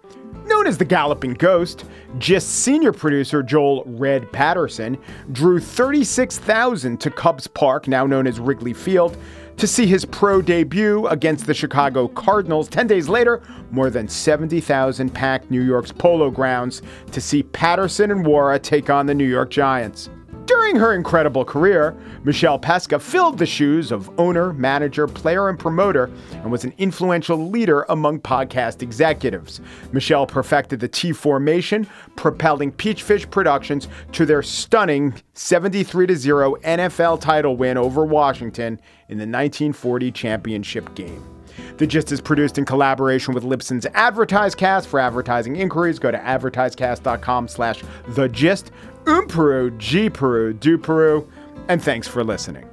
Known 0.46 0.68
as 0.68 0.78
the 0.78 0.86
Galloping 0.86 1.34
Ghost, 1.34 1.86
Gist 2.20 2.48
senior 2.48 2.94
producer 2.94 3.42
Joel 3.42 3.84
Red 3.86 4.32
Patterson 4.32 4.98
drew 5.32 5.60
36,000 5.60 7.00
to 7.02 7.10
Cubs 7.10 7.48
Park, 7.48 7.88
now 7.88 8.06
known 8.06 8.28
as 8.28 8.40
Wrigley 8.40 8.74
Field, 8.74 9.18
to 9.58 9.68
see 9.68 9.86
his 9.86 10.06
pro 10.06 10.42
debut 10.42 11.08
against 11.08 11.46
the 11.46 11.54
Chicago 11.54 12.08
Cardinals. 12.08 12.68
10 12.70 12.88
days 12.88 13.10
later, 13.10 13.42
more 13.72 13.90
than 13.90 14.08
70,000 14.08 15.10
packed 15.10 15.52
New 15.52 15.62
York's 15.64 15.92
Polo 15.92 16.32
Grounds 16.32 16.82
to 17.12 17.20
see 17.20 17.44
Patterson 17.44 18.12
and 18.12 18.26
Wara 18.26 18.62
take 18.62 18.90
on 18.90 19.06
the 19.06 19.16
New 19.16 19.28
York 19.28 19.50
Giants. 19.50 20.10
During 20.48 20.78
her 20.78 20.94
incredible 20.94 21.44
career, 21.44 21.94
Michelle 22.24 22.58
Pesca 22.58 23.00
filled 23.00 23.38
the 23.38 23.46
shoes 23.46 23.92
of 23.92 24.10
owner, 24.18 24.54
manager, 24.54 25.06
player, 25.06 25.50
and 25.50 25.60
promoter 25.60 26.10
and 26.32 26.50
was 26.50 26.64
an 26.64 26.74
influential 26.78 27.50
leader 27.50 27.86
among 27.90 28.22
podcast 28.22 28.82
executives. 28.82 29.60
Michelle 29.92 30.26
perfected 30.26 30.80
the 30.80 30.88
T 30.88 31.12
formation, 31.12 31.86
propelling 32.16 32.72
Peachfish 32.72 33.30
Productions 33.30 33.90
to 34.14 34.26
their 34.26 34.42
stunning 34.42 35.14
73 35.34 36.16
0 36.16 36.56
NFL 36.64 37.20
title 37.20 37.58
win 37.58 37.78
over 37.78 38.06
Washington 38.06 38.80
in 39.10 39.18
the 39.18 39.24
1940 39.24 40.12
championship 40.14 40.96
game. 40.96 41.38
The 41.78 41.88
Gist 41.88 42.12
is 42.12 42.22
produced 42.22 42.58
in 42.58 42.66
collaboration 42.66 43.34
with 43.34 43.44
Libsyn's 43.44 43.86
AdvertiseCast. 43.86 44.86
For 44.88 45.00
advertising 45.00 45.56
inquiries, 45.56 46.00
go 46.00 46.12
to 46.12 46.18
advertisecast.com 46.18 47.48
slash 47.48 47.84
the 48.10 48.28
gist. 48.30 48.72
Um 49.08 49.26
Peru, 49.28 49.72
G 49.72 50.10
Peru, 50.10 50.54
Do 50.54 50.78
Peru, 50.78 51.28
and 51.70 51.82
thanks 51.82 52.08
for 52.08 52.24
listening. 52.24 52.66